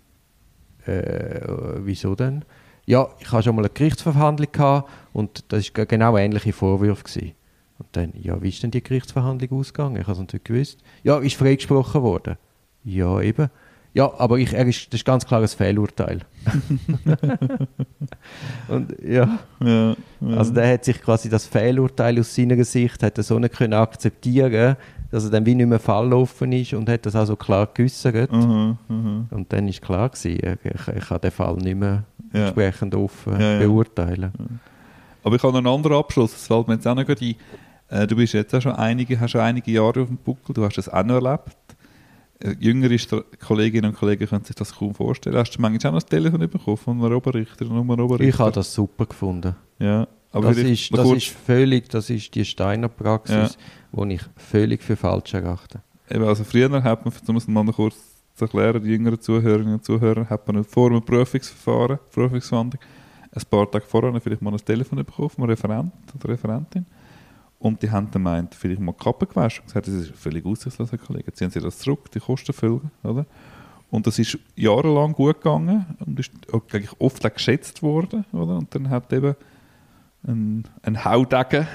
Äh, 0.85 1.41
wieso 1.79 2.15
denn? 2.15 2.43
Ja, 2.85 3.07
ich 3.19 3.31
habe 3.31 3.43
schon 3.43 3.55
mal 3.55 3.61
eine 3.61 3.69
Gerichtsverhandlung 3.73 4.51
gehabt 4.51 4.89
und 5.13 5.45
das 5.51 5.71
war 5.75 5.85
genau 5.85 6.17
ähnliche 6.17 6.51
Vorwürfe. 6.53 7.03
Gewesen. 7.03 7.31
Und 7.79 7.87
dann, 7.93 8.13
ja, 8.21 8.41
wie 8.41 8.49
ist 8.49 8.61
denn 8.61 8.71
die 8.71 8.83
Gerichtsverhandlung 8.83 9.59
ausgegangen? 9.59 9.95
Ich 9.95 10.03
habe 10.03 10.13
es 10.13 10.19
natürlich 10.19 10.43
gewusst. 10.43 10.79
Ja, 11.03 11.17
ist 11.17 11.35
freigesprochen 11.35 12.03
worden. 12.03 12.37
Ja, 12.83 13.19
eben. 13.21 13.49
Ja, 13.93 14.11
aber 14.19 14.37
ich, 14.37 14.53
er 14.53 14.67
ist, 14.67 14.93
das 14.93 14.99
ist 14.99 15.05
ganz 15.05 15.25
klar 15.25 15.41
ein 15.41 15.47
Fehlurteil. 15.47 16.21
und 18.67 18.95
ja, 19.03 19.39
Ja, 19.59 19.95
ja. 20.21 20.37
also 20.37 20.53
der 20.53 20.73
hat 20.73 20.85
sich 20.85 21.01
quasi 21.01 21.27
das 21.27 21.47
Fehlurteil 21.47 22.19
aus 22.19 22.35
seiner 22.35 22.63
Sicht 22.63 23.01
hat 23.01 23.17
er 23.17 23.23
so 23.23 23.39
nicht 23.39 23.55
können 23.55 23.73
akzeptieren, 23.73 24.75
dass 25.09 25.23
er 25.23 25.31
dann 25.31 25.45
wie 25.45 25.55
nicht 25.55 25.67
mehr 25.67 25.79
falloffen 25.79 26.51
ist 26.51 26.73
und 26.73 26.87
hat 26.87 27.07
das 27.07 27.15
also 27.15 27.35
klar 27.35 27.67
geäussert. 27.73 28.31
Mhm, 28.31 28.77
mhm. 28.87 29.27
Und 29.31 29.51
dann 29.51 29.67
ist 29.67 29.81
klar 29.81 30.09
gewesen, 30.09 30.57
ich, 30.63 30.87
ich, 30.95 31.07
kann 31.07 31.21
den 31.21 31.31
Fall 31.31 31.55
nicht 31.55 31.77
mehr 31.77 32.03
Ja. 32.31 32.45
entsprechend 32.45 32.93
offen 32.93 33.37
beurteilen. 33.37 34.31
Aber 35.23 35.35
ich 35.35 35.43
habe 35.43 35.57
einen 35.57 35.67
anderen 35.67 35.97
Abschluss, 35.97 36.31
das 36.31 36.45
fällt 36.45 36.67
mir 36.67 36.75
jetzt 36.75 36.87
auch 36.87 36.95
noch 36.95 37.07
ein. 37.07 37.35
Du 37.89 38.15
bist 38.15 38.33
jetzt 38.33 38.53
auch 38.53 38.61
schon 38.61 38.73
einige, 38.73 39.19
hast 39.19 39.31
schon 39.31 39.41
einige 39.41 39.71
Jahre 39.71 40.01
auf 40.01 40.07
dem 40.07 40.17
Buckel, 40.17 40.53
du 40.53 40.63
hast 40.63 40.77
das 40.77 40.89
auch 40.89 41.03
noch 41.03 41.15
erlebt. 41.23 41.57
Äh, 42.41 42.55
Jüngere 42.59 42.95
Kolleginnen 43.39 43.91
und 43.91 43.97
Kollegen 43.97 44.27
können 44.27 44.45
sich 44.45 44.55
das 44.55 44.75
kaum 44.75 44.93
vorstellen. 44.93 45.35
Hast 45.35 45.51
du 45.51 45.61
manchmal 45.61 45.89
auch 45.89 45.95
noch 45.95 46.01
das 46.01 46.09
Telefon 46.09 46.39
bekommen 46.39 46.77
von 46.77 47.03
einer 47.03 47.15
Oberrichterin 47.15 47.71
und 47.71 47.91
einem 47.91 47.99
Oberrichter? 47.99 48.27
Ich 48.27 48.39
habe 48.39 48.51
das 48.51 48.73
super 48.73 49.05
gefunden. 49.05 49.55
Ja, 49.79 50.07
aber 50.31 50.49
das 50.49 50.57
ist, 50.57 50.95
das 50.95 51.11
ist 51.11 51.27
völlig, 51.27 51.89
das 51.89 52.09
ist 52.09 52.33
die 52.35 52.45
Steiner 52.45 52.87
Praxis, 52.87 53.57
die 53.91 54.13
ich 54.13 54.21
völlig 54.37 54.83
für 54.83 54.95
falsch 54.95 55.33
erachte. 55.33 55.81
Eben, 56.09 56.23
also 56.23 56.43
früher 56.43 56.83
hat 56.83 57.05
man, 57.05 57.13
um 57.27 57.35
es 57.35 57.47
mal 57.47 57.63
noch 57.63 57.75
kurz 57.75 57.95
zu 58.35 58.45
erklären, 58.45 58.81
die 58.83 58.89
jüngeren 58.89 59.19
Zuhörerinnen 59.19 59.73
und 59.73 59.83
Zuhörer, 59.83 60.29
hat 60.29 60.47
man 60.47 60.63
vor 60.63 60.89
einem 60.89 61.03
Prüfungsverfahren, 61.03 61.99
Prüfungsverhandlung, 62.11 62.81
ein 63.31 63.43
paar 63.49 63.69
Tage 63.69 63.85
vorher 63.85 64.19
vielleicht 64.21 64.41
mal 64.41 64.53
ein 64.53 64.57
Telefon 64.57 64.97
bekommen 64.99 65.29
vom 65.29 65.43
Referent 65.43 65.93
oder 66.15 66.29
Referentin. 66.29 66.85
Und 67.59 67.83
die 67.83 67.91
haben 67.91 68.09
dann 68.11 68.23
meint, 68.23 68.55
vielleicht 68.55 68.79
mal 68.79 68.93
die 68.93 69.03
Kappe 69.03 69.27
gewaschen 69.27 69.61
und 69.61 69.67
gesagt, 69.67 69.87
das 69.87 69.93
ist 69.93 70.15
völlig 70.15 70.45
aussichtslos, 70.45 70.91
Herr 70.91 70.97
Kollege. 70.97 71.33
Ziehen 71.33 71.49
Sie 71.49 71.59
das 71.59 71.77
zurück, 71.79 72.09
die 72.11 72.19
Kosten 72.19 72.53
füllen, 72.53 72.89
oder? 73.03 73.25
Und 73.91 74.07
das 74.07 74.19
ist 74.19 74.37
jahrelang 74.55 75.13
gut 75.13 75.41
gegangen 75.41 75.85
und 76.05 76.19
ist 76.19 76.31
eigentlich 76.51 76.91
oft 76.99 77.25
auch 77.25 77.33
geschätzt 77.33 77.81
worden, 77.81 78.23
oder? 78.31 78.57
Und 78.57 78.73
dann 78.73 78.89
hat 78.89 79.11
eben 79.11 79.35
ein, 80.25 80.63
ein 80.83 81.03
Haudegen 81.03 81.67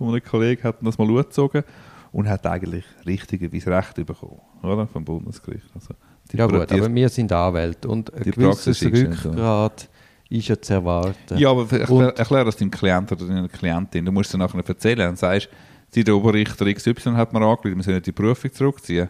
von 0.00 0.08
einem 0.08 0.22
Kollegen 0.22 0.62
hat 0.64 0.76
das 0.80 0.96
mal 0.96 1.08
angezogen 1.08 1.62
und 2.10 2.26
hat 2.26 2.46
eigentlich 2.46 2.84
richtigerweise 3.06 3.70
Recht 3.70 3.94
bekommen, 3.94 4.40
oder? 4.62 4.86
Vom 4.86 5.04
Bundesgericht. 5.04 5.66
Also 5.74 5.94
Ja 6.32 6.46
gut, 6.46 6.72
aber 6.72 6.94
wir 6.94 7.08
sind 7.10 7.30
Anwälte 7.32 7.86
und 7.86 8.12
ein 8.14 8.22
die 8.22 8.30
gewisses. 8.30 8.82
Rückgrat 8.82 9.89
ist 10.30 10.48
ja 10.48 10.60
zu 10.60 10.74
erwarten. 10.74 11.36
Ja, 11.36 11.50
aber 11.50 11.70
erklär, 11.76 12.16
erklär 12.16 12.44
das 12.44 12.56
deinem 12.56 12.70
Klient 12.70 13.10
oder 13.12 13.26
deiner 13.26 13.48
Klientin. 13.48 14.04
Du 14.04 14.12
musst 14.12 14.30
es 14.30 14.38
nachher 14.38 14.66
erzählen 14.66 15.08
und 15.10 15.18
sagst, 15.18 15.48
sie, 15.90 16.04
der 16.04 16.14
Oberrichter 16.14 16.72
XY 16.72 17.12
hat 17.12 17.32
mir 17.32 17.40
angerufen, 17.40 17.76
wir 17.76 17.82
sollen 17.82 18.02
die 18.02 18.12
Prüfung 18.12 18.52
zurückziehen. 18.52 19.08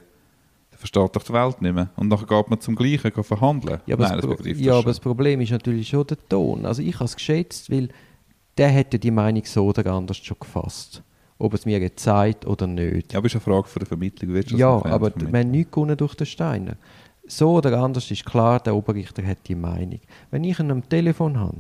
Dann 0.70 0.78
versteht 0.78 1.14
doch 1.14 1.22
die 1.22 1.32
Welt 1.32 1.60
nicht 1.60 1.74
mehr. 1.74 1.90
Und 1.96 2.08
nachher 2.08 2.26
geht 2.26 2.48
man 2.48 2.58
zum 2.60 2.74
Gleichen 2.74 3.12
gehen 3.12 3.24
verhandeln. 3.24 3.80
Ja, 3.86 3.96
aber, 3.96 4.08
Nein, 4.08 4.20
das, 4.20 4.30
begreift 4.30 4.60
ja, 4.60 4.72
das 4.72 4.78
aber 4.82 4.90
das. 4.90 5.00
Problem 5.00 5.40
ist 5.42 5.50
natürlich 5.50 5.88
schon 5.88 6.06
der 6.06 6.16
Ton. 6.28 6.64
Also 6.64 6.80
ich 6.80 6.94
habe 6.94 7.04
es 7.04 7.14
geschätzt, 7.14 7.70
weil 7.70 7.90
der 8.56 8.68
hätte 8.68 8.98
die 8.98 9.10
Meinung 9.10 9.44
so 9.44 9.66
oder 9.66 9.86
anders 9.92 10.16
schon 10.16 10.38
gefasst. 10.40 11.02
Ob 11.36 11.54
es 11.54 11.64
mir 11.64 11.90
sagt 11.96 12.46
oder 12.46 12.66
nicht. 12.66 13.12
Ja, 13.12 13.18
aber 13.18 13.26
ist 13.26 13.34
eine 13.34 13.40
Frage 13.40 13.68
von 13.68 13.80
der 13.80 13.86
Vermittlung. 13.86 14.34
Das 14.34 14.50
Ja, 14.50 14.84
aber 14.84 15.12
wir 15.14 15.38
haben 15.38 15.50
nichts 15.50 15.72
gewonnen 15.72 15.96
durch 15.96 16.14
den 16.14 16.26
Steiner. 16.26 16.76
So 17.30 17.52
oder 17.52 17.78
anders 17.78 18.10
ist 18.10 18.26
klar, 18.26 18.58
der 18.58 18.74
Oberrichter 18.74 19.24
hat 19.24 19.46
die 19.46 19.54
Meinung. 19.54 20.00
Wenn 20.32 20.42
ich 20.42 20.58
ihn 20.58 20.70
am 20.72 20.88
Telefon 20.88 21.38
habe 21.38 21.58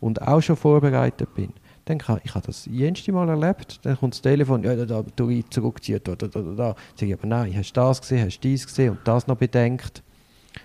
und 0.00 0.22
auch 0.22 0.40
schon 0.40 0.56
vorbereitet 0.56 1.34
bin, 1.34 1.52
dann 1.84 1.98
kann 1.98 2.20
ich 2.24 2.34
habe 2.34 2.46
das 2.46 2.64
jenste 2.64 3.12
Mal 3.12 3.28
erlebt, 3.28 3.80
dann 3.82 3.98
kommt 3.98 4.14
das 4.14 4.22
Telefon, 4.22 4.62
ja, 4.62 4.74
da, 4.74 5.02
da, 5.02 5.28
ich 5.28 5.50
zurückziehen, 5.50 6.00
da, 6.02 6.16
da, 6.16 6.28
da, 6.28 6.40
da, 6.40 6.52
da. 6.54 6.76
Sag 6.94 7.08
ich, 7.08 7.12
aber 7.12 7.26
nein, 7.26 7.54
hast 7.54 7.72
du 7.72 7.80
das 7.80 8.00
gesehen, 8.00 8.24
hast 8.24 8.38
du 8.38 8.48
dies 8.48 8.66
gesehen 8.66 8.92
und 8.92 9.00
das 9.04 9.26
noch 9.26 9.36
bedenkt. 9.36 10.02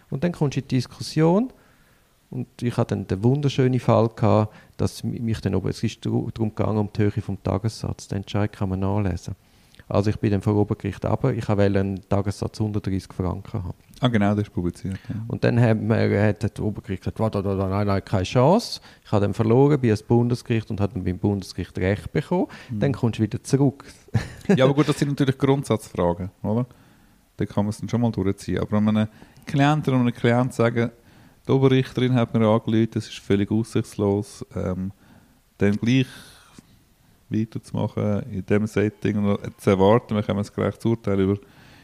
Und 0.10 0.24
dann 0.24 0.32
kommst 0.32 0.56
du 0.56 0.62
in 0.62 0.68
die 0.68 0.76
Diskussion 0.76 1.52
und 2.30 2.48
ich 2.62 2.78
hatte 2.78 2.96
dann 2.96 3.06
den 3.06 3.24
wunderschönen 3.24 3.82
Fall 3.82 4.10
gehabt, 4.16 4.56
dass 4.78 5.04
mich 5.04 5.42
dann, 5.42 5.56
aber 5.56 5.70
es 5.70 5.84
ist 5.84 6.06
darum 6.06 6.32
gegangen, 6.34 6.78
um 6.78 6.90
die 6.96 7.02
Höhe 7.02 7.12
vom 7.12 7.42
Tagessatz. 7.44 8.08
Den 8.08 8.20
Entscheid 8.20 8.52
kann 8.54 8.70
man 8.70 8.80
nachlesen. 8.80 9.36
Also 9.90 10.10
ich 10.10 10.18
bin 10.18 10.32
dann 10.32 10.42
vor 10.42 10.56
Obergericht 10.56 11.06
aber 11.06 11.34
ich 11.34 11.48
wollte 11.48 11.80
einen 11.80 12.02
Tagessatz 12.10 12.60
130 12.60 13.14
Franken 13.14 13.64
haben. 13.64 13.74
Ah, 14.02 14.10
genau, 14.10 14.36
das 14.36 14.48
ist 14.48 14.54
publiziert. 14.54 15.00
Ja. 15.08 15.16
Und 15.28 15.44
dann 15.44 15.60
hat, 15.60 15.82
man, 15.82 16.12
hat 16.12 16.44
das 16.44 16.60
Obergericht 16.60 17.04
gesagt, 17.04 17.20
warte, 17.20 17.44
warte, 17.44 17.70
nein, 17.70 17.88
nein, 17.88 18.04
keine 18.04 18.24
Chance. 18.24 18.82
Ich 19.06 19.12
habe 19.12 19.22
dann 19.22 19.34
verloren 19.34 19.80
bei 19.82 19.88
das 19.88 20.04
Bundesgericht 20.04 20.70
und 20.70 20.82
habe 20.82 20.94
dann 20.94 21.04
beim 21.04 21.18
Bundesgericht 21.18 21.78
Recht 21.78 22.12
bekommen. 22.12 22.48
Dann 22.70 22.92
kommst 22.92 23.20
du 23.20 23.24
wieder 23.24 23.42
zurück. 23.42 23.86
ja, 24.56 24.66
aber 24.66 24.74
gut, 24.74 24.90
das 24.90 25.00
sind 25.00 25.10
natürlich 25.10 25.38
Grundsatzfragen, 25.38 26.32
oder? 26.44 26.66
dann 27.38 27.48
kann 27.48 27.66
man 27.66 27.70
es 27.70 27.78
dann 27.78 27.88
schon 27.88 28.02
mal 28.02 28.12
durchziehen. 28.12 28.60
Aber 28.60 28.72
wenn 28.78 28.90
einem 28.90 29.08
Klienten 29.46 29.94
oder 29.94 30.02
einem 30.02 30.14
Klient 30.14 30.54
sagen, 30.54 30.92
die 31.48 31.52
Oberrichterin 31.52 32.14
hat 32.16 32.34
mir 32.34 32.46
angerufen, 32.46 32.90
das 32.92 33.08
ist 33.08 33.20
völlig 33.20 33.50
aussichtslos, 33.52 34.46
ähm, 34.56 34.92
dann 35.60 35.78
gleich 35.78 36.08
weiterzumachen 37.30 38.24
in 38.32 38.46
diesem 38.46 38.68
Setting 38.68 39.18
und 39.24 39.40
zu 39.62 39.70
erwarten, 39.70 40.16
wir 40.16 40.24
können 40.24 40.40
ein 40.40 40.46
gerechtes 40.56 40.86
Urteil 40.86 41.20
über, 41.20 41.38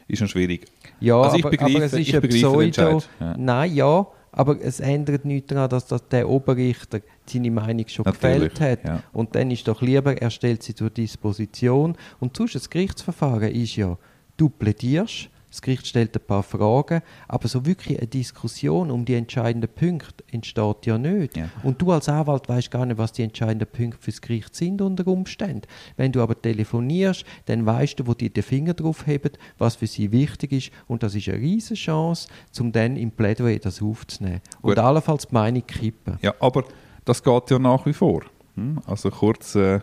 ist 0.08 0.18
schon 0.18 0.28
schwierig. 0.28 0.66
Ja, 1.00 1.20
Also 1.20 1.36
ich 1.36 1.44
aber, 1.44 1.50
begreife- 1.50 1.76
aber 1.76 1.84
es 1.84 1.92
ist 1.92 1.98
ich 2.00 2.12
begreife 2.12 2.28
Pseudo. 2.70 3.02
Ja. 3.20 3.36
Nein, 3.36 3.74
ja, 3.74 4.06
aber 4.32 4.60
es 4.60 4.80
ändert 4.80 5.24
nichts 5.24 5.48
daran, 5.48 5.70
dass, 5.70 5.86
dass 5.86 6.06
der 6.08 6.28
Oberrichter 6.28 7.00
seine 7.26 7.50
Meinung 7.50 7.86
schon 7.88 8.04
Natürlich, 8.04 8.52
gefällt 8.52 8.80
hat. 8.82 8.84
ja. 8.88 9.02
Und 9.12 9.34
dann 9.34 9.50
ist 9.50 9.66
doch 9.68 9.80
lieber, 9.80 10.16
er 10.20 10.30
stellt 10.30 10.62
sie 10.62 10.74
zur 10.74 10.90
Disposition. 10.90 11.96
Und 12.20 12.36
sonst, 12.36 12.54
das 12.54 12.68
Gerichtsverfahren 12.68 13.52
ist 13.52 13.76
ja, 13.76 13.96
du 14.36 14.48
plädierst, 14.48 15.30
das 15.54 15.62
Gericht 15.62 15.86
stellt 15.86 16.16
ein 16.16 16.26
paar 16.26 16.42
Fragen, 16.42 17.00
aber 17.28 17.46
so 17.46 17.64
wirklich 17.64 17.96
eine 17.98 18.08
Diskussion 18.08 18.90
um 18.90 19.04
die 19.04 19.14
entscheidenden 19.14 19.70
Punkte 19.70 20.24
entsteht 20.32 20.84
ja 20.84 20.98
nicht. 20.98 21.36
Ja. 21.36 21.48
Und 21.62 21.80
du 21.80 21.92
als 21.92 22.08
Anwalt 22.08 22.48
weißt 22.48 22.72
gar 22.72 22.84
nicht, 22.86 22.98
was 22.98 23.12
die 23.12 23.22
entscheidenden 23.22 23.68
Punkte 23.68 24.00
fürs 24.00 24.20
Gericht 24.20 24.56
sind 24.56 24.82
unter 24.82 25.06
Umständen. 25.06 25.68
Wenn 25.96 26.10
du 26.10 26.22
aber 26.22 26.40
telefonierst, 26.40 27.24
dann 27.46 27.64
weißt 27.66 28.00
du, 28.00 28.08
wo 28.08 28.14
die 28.14 28.30
den 28.30 28.42
Finger 28.42 28.74
drauf 28.74 29.06
haben, 29.06 29.30
was 29.56 29.76
für 29.76 29.86
sie 29.86 30.10
wichtig 30.10 30.50
ist. 30.50 30.70
Und 30.88 31.04
das 31.04 31.14
ist 31.14 31.28
eine 31.28 31.38
riesige 31.38 31.74
Chance, 31.78 32.26
um 32.58 32.72
dann 32.72 32.96
im 32.96 33.12
Plädoyer 33.12 33.60
das 33.60 33.80
aufzunehmen. 33.80 34.40
Und 34.60 34.74
Gut. 34.74 34.78
allenfalls 34.80 35.28
die 35.28 35.34
Meinung 35.34 35.64
kippen. 35.64 36.18
Ja, 36.20 36.34
aber 36.40 36.64
das 37.04 37.22
geht 37.22 37.50
ja 37.52 37.60
nach 37.60 37.86
wie 37.86 37.92
vor. 37.92 38.22
Hm? 38.56 38.80
Also 38.86 39.08
kurz 39.08 39.54
äh, 39.54 39.78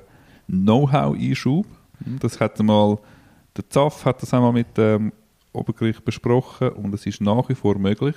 Know-how-Einschub. 0.48 1.66
Hm? 2.04 2.20
Das 2.20 2.42
hat 2.42 2.60
mal, 2.60 2.98
der 3.56 3.70
ZAF 3.70 4.04
hat 4.04 4.22
das 4.22 4.34
einmal 4.34 4.52
mit 4.52 4.78
dem 4.78 5.14
Obergericht 5.54 6.06
besprochen 6.06 6.70
und 6.70 6.94
es 6.94 7.06
ist 7.06 7.22
nach 7.22 7.50
wie 7.50 7.56
vor 7.56 7.78
möglich, 7.78 8.16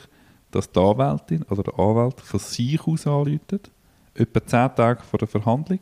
dass 0.51 0.70
die 0.70 0.79
Anwältin 0.79 1.42
oder 1.44 1.64
der 1.64 1.79
Anwalt 1.79 2.20
von 2.20 2.40
sich 2.40 2.87
aus 2.87 3.07
anläutet, 3.07 3.70
etwa 4.14 4.47
zehn 4.47 4.75
Tage 4.75 5.03
vor 5.03 5.18
der 5.18 5.29
Verhandlung 5.29 5.81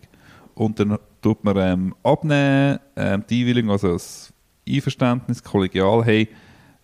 und 0.55 0.79
dann 0.79 0.99
tut 1.21 1.45
man 1.45 1.57
ähm, 1.57 1.95
abnehmen, 2.03 2.79
ähm, 2.97 3.25
die 3.29 3.43
Einwilligung, 3.43 3.71
also 3.71 3.93
das 3.93 4.33
Einverständnis, 4.69 5.43
kollegial, 5.43 6.05
hey, 6.05 6.29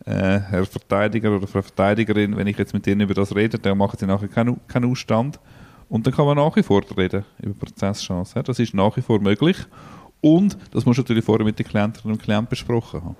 äh, 0.04 0.40
Herr 0.40 0.64
Verteidiger 0.64 1.36
oder 1.36 1.46
Frau 1.46 1.62
Verteidigerin, 1.62 2.36
wenn 2.36 2.46
ich 2.46 2.58
jetzt 2.58 2.72
mit 2.72 2.86
Ihnen 2.86 3.00
über 3.00 3.14
das 3.14 3.34
rede, 3.34 3.58
dann 3.58 3.78
machen 3.78 3.98
Sie 3.98 4.06
nachher 4.06 4.28
keinen, 4.28 4.60
keinen 4.66 4.90
Ausstand. 4.90 5.38
Und 5.88 6.06
dann 6.06 6.14
kann 6.14 6.26
man 6.26 6.36
nach 6.36 6.54
wie 6.56 6.62
vor 6.62 6.82
reden 6.96 7.24
über 7.42 7.54
Prozesschance. 7.54 8.42
Das 8.42 8.58
ist 8.58 8.74
nach 8.74 8.96
wie 8.96 9.02
vor 9.02 9.20
möglich. 9.20 9.56
Und 10.20 10.58
das 10.72 10.84
muss 10.84 10.98
natürlich 10.98 11.24
vorher 11.24 11.44
mit 11.44 11.58
den 11.58 11.66
Klienten 11.66 12.10
und 12.10 12.22
Klienten 12.22 12.48
besprochen 12.48 13.02
haben. 13.02 13.16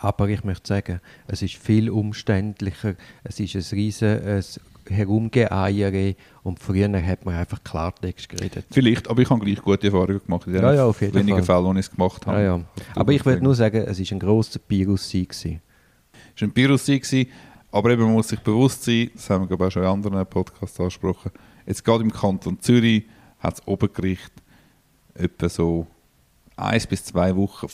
Aber 0.00 0.28
ich 0.28 0.44
möchte 0.44 0.68
sagen, 0.68 1.00
es 1.26 1.42
ist 1.42 1.56
viel 1.56 1.90
umständlicher, 1.90 2.94
es 3.24 3.40
ist 3.40 3.56
ein 3.56 3.76
riesen 3.76 4.42
Herumgeeiere 4.88 6.14
und 6.44 6.60
früher 6.60 6.90
hat 7.04 7.24
man 7.24 7.34
einfach 7.34 7.62
Klartext 7.62 8.28
geredet. 8.28 8.64
Vielleicht, 8.70 9.10
aber 9.10 9.20
ich 9.20 9.28
habe 9.28 9.44
gleich 9.44 9.60
gute 9.60 9.88
Erfahrungen 9.88 10.20
gemacht 10.24 10.46
in 10.46 10.54
Ja, 10.54 10.72
ja, 10.72 10.84
auf 10.86 11.00
jeden 11.00 11.14
wenigen 11.14 11.44
Fall. 11.44 11.56
Fällen, 11.56 11.64
wo 11.66 11.72
ich 11.72 11.78
es 11.80 11.90
gemacht 11.90 12.26
habe. 12.26 12.38
Ja, 12.38 12.56
ja. 12.56 12.64
Aber 12.94 13.12
ich 13.12 13.26
würde 13.26 13.42
nur 13.42 13.54
sagen, 13.54 13.84
es 13.86 13.98
ist 13.98 14.12
ein 14.12 14.20
grosser 14.20 14.60
gewesen. 14.60 15.60
Es 16.34 16.40
war 16.40 16.48
ein 16.48 16.52
gewesen, 17.00 17.26
aber 17.72 17.90
eben, 17.90 18.02
man 18.02 18.12
muss 18.12 18.28
sich 18.28 18.40
bewusst 18.40 18.84
sein, 18.84 19.10
das 19.14 19.28
haben 19.28 19.42
wir 19.42 19.48
glaube 19.48 19.64
ich, 19.64 19.68
auch 19.68 19.72
schon 19.72 19.82
in 19.82 19.88
anderen 19.88 20.26
Podcasts 20.26 20.78
angesprochen, 20.78 21.32
jetzt 21.66 21.84
gerade 21.84 22.04
im 22.04 22.12
Kanton 22.12 22.60
Zürich 22.60 23.04
hat 23.40 23.58
das 23.58 23.66
Obergericht 23.66 24.32
etwa 25.14 25.48
so 25.48 25.86
eins 26.58 26.86
bis 26.86 27.04
zwei 27.04 27.34
Wochen, 27.36 27.66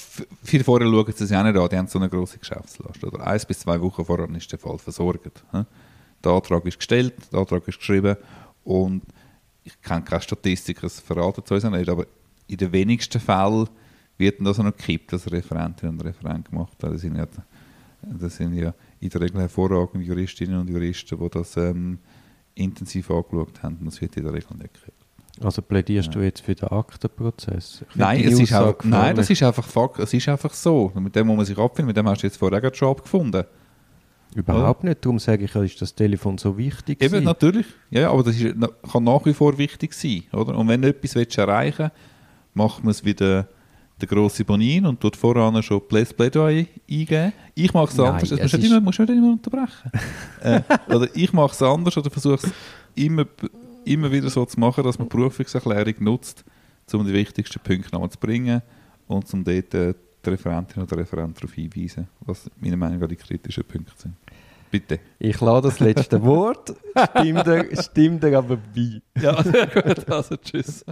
viele 0.42 0.64
vorher 0.64 0.88
schauen 0.88 1.12
sie 1.12 1.24
es 1.24 1.30
ja 1.30 1.42
nicht 1.42 1.56
an, 1.56 1.68
die 1.68 1.76
haben 1.76 1.86
so 1.86 1.98
eine 1.98 2.08
grosse 2.08 2.38
Geschäftslast, 2.38 3.02
oder 3.02 3.26
eins 3.26 3.46
bis 3.46 3.60
zwei 3.60 3.80
Wochen 3.80 4.04
vorher 4.04 4.28
ist 4.30 4.52
der 4.52 4.58
Fall 4.58 4.78
versorgt. 4.78 5.42
Der 5.52 6.32
Antrag 6.32 6.64
ist 6.66 6.78
gestellt, 6.78 7.14
der 7.32 7.40
Antrag 7.40 7.66
ist 7.68 7.78
geschrieben 7.78 8.16
und 8.64 9.02
ich 9.62 9.80
kenne 9.80 10.02
keine 10.02 10.20
Statistik, 10.20 10.80
das 10.80 11.00
verraten 11.00 11.42
sie 11.46 11.54
uns 11.54 11.64
nicht, 11.64 11.88
aber 11.88 12.06
in 12.46 12.56
den 12.56 12.72
wenigsten 12.72 13.20
Fällen 13.20 13.68
wird 14.18 14.36
das 14.40 14.58
noch 14.58 14.76
gekippt, 14.76 15.12
dass 15.12 15.30
Referentinnen 15.30 15.94
und 15.94 16.04
Referent 16.04 16.50
gemacht 16.50 16.82
haben. 16.82 16.92
Das 16.92 17.00
sind 17.00 17.16
ja, 17.16 17.26
das 18.02 18.36
sind 18.36 18.54
ja 18.54 18.74
in 19.00 19.08
der 19.08 19.20
Regel 19.20 19.40
hervorragende 19.40 20.06
Juristinnen 20.06 20.60
und 20.60 20.70
Juristen, 20.70 21.18
die 21.18 21.30
das 21.30 21.56
ähm, 21.56 21.98
intensiv 22.54 23.10
angeschaut 23.10 23.62
haben. 23.62 23.78
Und 23.78 23.86
das 23.86 24.00
wird 24.00 24.16
in 24.16 24.24
der 24.24 24.32
Regel 24.34 24.56
nicht 24.56 24.74
gekippt. 24.74 25.03
Also 25.42 25.62
plädierst 25.62 26.14
du 26.14 26.20
jetzt 26.20 26.42
für 26.42 26.54
den 26.54 26.68
Aktenprozess? 26.68 27.84
Nein, 27.94 28.22
es 28.24 28.38
ist 28.38 28.52
einfach, 28.52 28.84
nein, 28.84 29.16
das 29.16 29.30
ist 29.30 29.42
einfach 29.42 29.64
Fakt. 29.66 29.98
Es 29.98 30.14
ist 30.14 30.28
einfach 30.28 30.52
so. 30.54 30.92
Mit 30.94 31.16
dem 31.16 31.26
muss 31.26 31.36
man 31.36 31.44
sich 31.46 31.58
abfinden. 31.58 31.88
Mit 31.88 31.96
dem 31.96 32.08
hast 32.08 32.22
du 32.22 32.26
jetzt 32.28 32.36
vorher 32.36 32.60
gerade 32.60 32.76
schon 32.76 32.88
abgefunden. 32.90 33.44
Überhaupt 34.34 34.84
nicht. 34.84 35.04
Darum 35.04 35.18
sage 35.18 35.44
ich, 35.44 35.54
ja, 35.54 35.62
ist 35.62 35.80
das 35.80 35.94
Telefon 35.94 36.38
so 36.38 36.56
wichtig. 36.56 37.00
Eben, 37.00 37.10
gewesen. 37.12 37.24
natürlich. 37.24 37.66
Ja, 37.90 38.02
ja, 38.02 38.10
aber 38.10 38.22
das 38.24 38.36
ist, 38.36 38.54
kann 38.92 39.04
nach 39.04 39.24
wie 39.26 39.34
vor 39.34 39.58
wichtig 39.58 39.92
sein. 39.94 40.22
Oder? 40.32 40.56
Und 40.56 40.68
wenn 40.68 40.82
du 40.82 40.88
etwas 40.88 41.14
willst 41.14 41.36
erreichen 41.38 41.90
willst, 41.90 42.54
macht 42.54 42.84
man 42.84 42.90
es 42.92 43.04
wie 43.04 43.14
der, 43.14 43.48
grosse 44.06 44.44
Bonin 44.44 44.84
und 44.86 45.00
tut 45.00 45.16
voran 45.16 45.62
schon 45.62 45.78
Plä- 45.80 46.12
Plädoyer 46.14 46.66
eingeben. 46.90 47.32
Ich 47.54 47.72
mache 47.72 47.90
es 47.90 47.96
Nein, 47.96 48.06
anders. 48.08 48.30
Es 48.30 48.30
musst 48.38 48.52
du 48.52 48.56
ist- 48.58 48.62
nicht 48.62 48.70
immer, 48.70 48.80
musst 48.80 48.98
nicht 48.98 49.08
immer 49.10 49.32
unterbrechen. 49.32 49.90
äh, 50.42 50.60
oder 50.94 51.08
ich 51.14 51.32
mache 51.32 51.52
es 51.52 51.62
anders 51.62 51.96
oder 51.96 52.10
versuche 52.10 52.34
es 52.46 52.52
immer, 52.96 53.24
immer 53.84 54.10
wieder 54.10 54.30
so 54.30 54.44
zu 54.44 54.58
machen, 54.58 54.84
dass 54.84 54.98
man 54.98 55.08
die 55.08 55.16
Berufungserklärung 55.16 55.94
nutzt, 56.00 56.44
um 56.92 57.06
die 57.06 57.12
wichtigsten 57.12 57.60
Punkte 57.60 57.90
nochmal 57.92 58.10
zu 58.10 58.18
bringen 58.18 58.62
und 59.06 59.32
um 59.32 59.44
dort 59.44 59.74
äh, 59.74 59.94
die 60.24 60.30
Referentin 60.30 60.82
oder 60.82 60.96
Referent 60.98 61.36
darauf 61.36 61.52
hinweisen, 61.52 62.08
was 62.20 62.50
meiner 62.60 62.76
Meinung 62.76 62.98
nach 62.98 63.08
die 63.08 63.16
kritischen 63.16 63.64
Punkte 63.64 63.92
sind. 63.96 64.14
Bitte. 64.70 64.98
Ich 65.18 65.40
lasse 65.40 65.68
das 65.68 65.80
letzte 65.80 66.20
Wort. 66.24 66.74
Stimmt 67.80 68.24
dir, 68.24 68.38
aber 68.38 68.56
bei. 68.56 69.00
Ja, 69.20 69.40
gut. 69.40 70.10
Also 70.10 70.36
tschüss. 70.36 70.84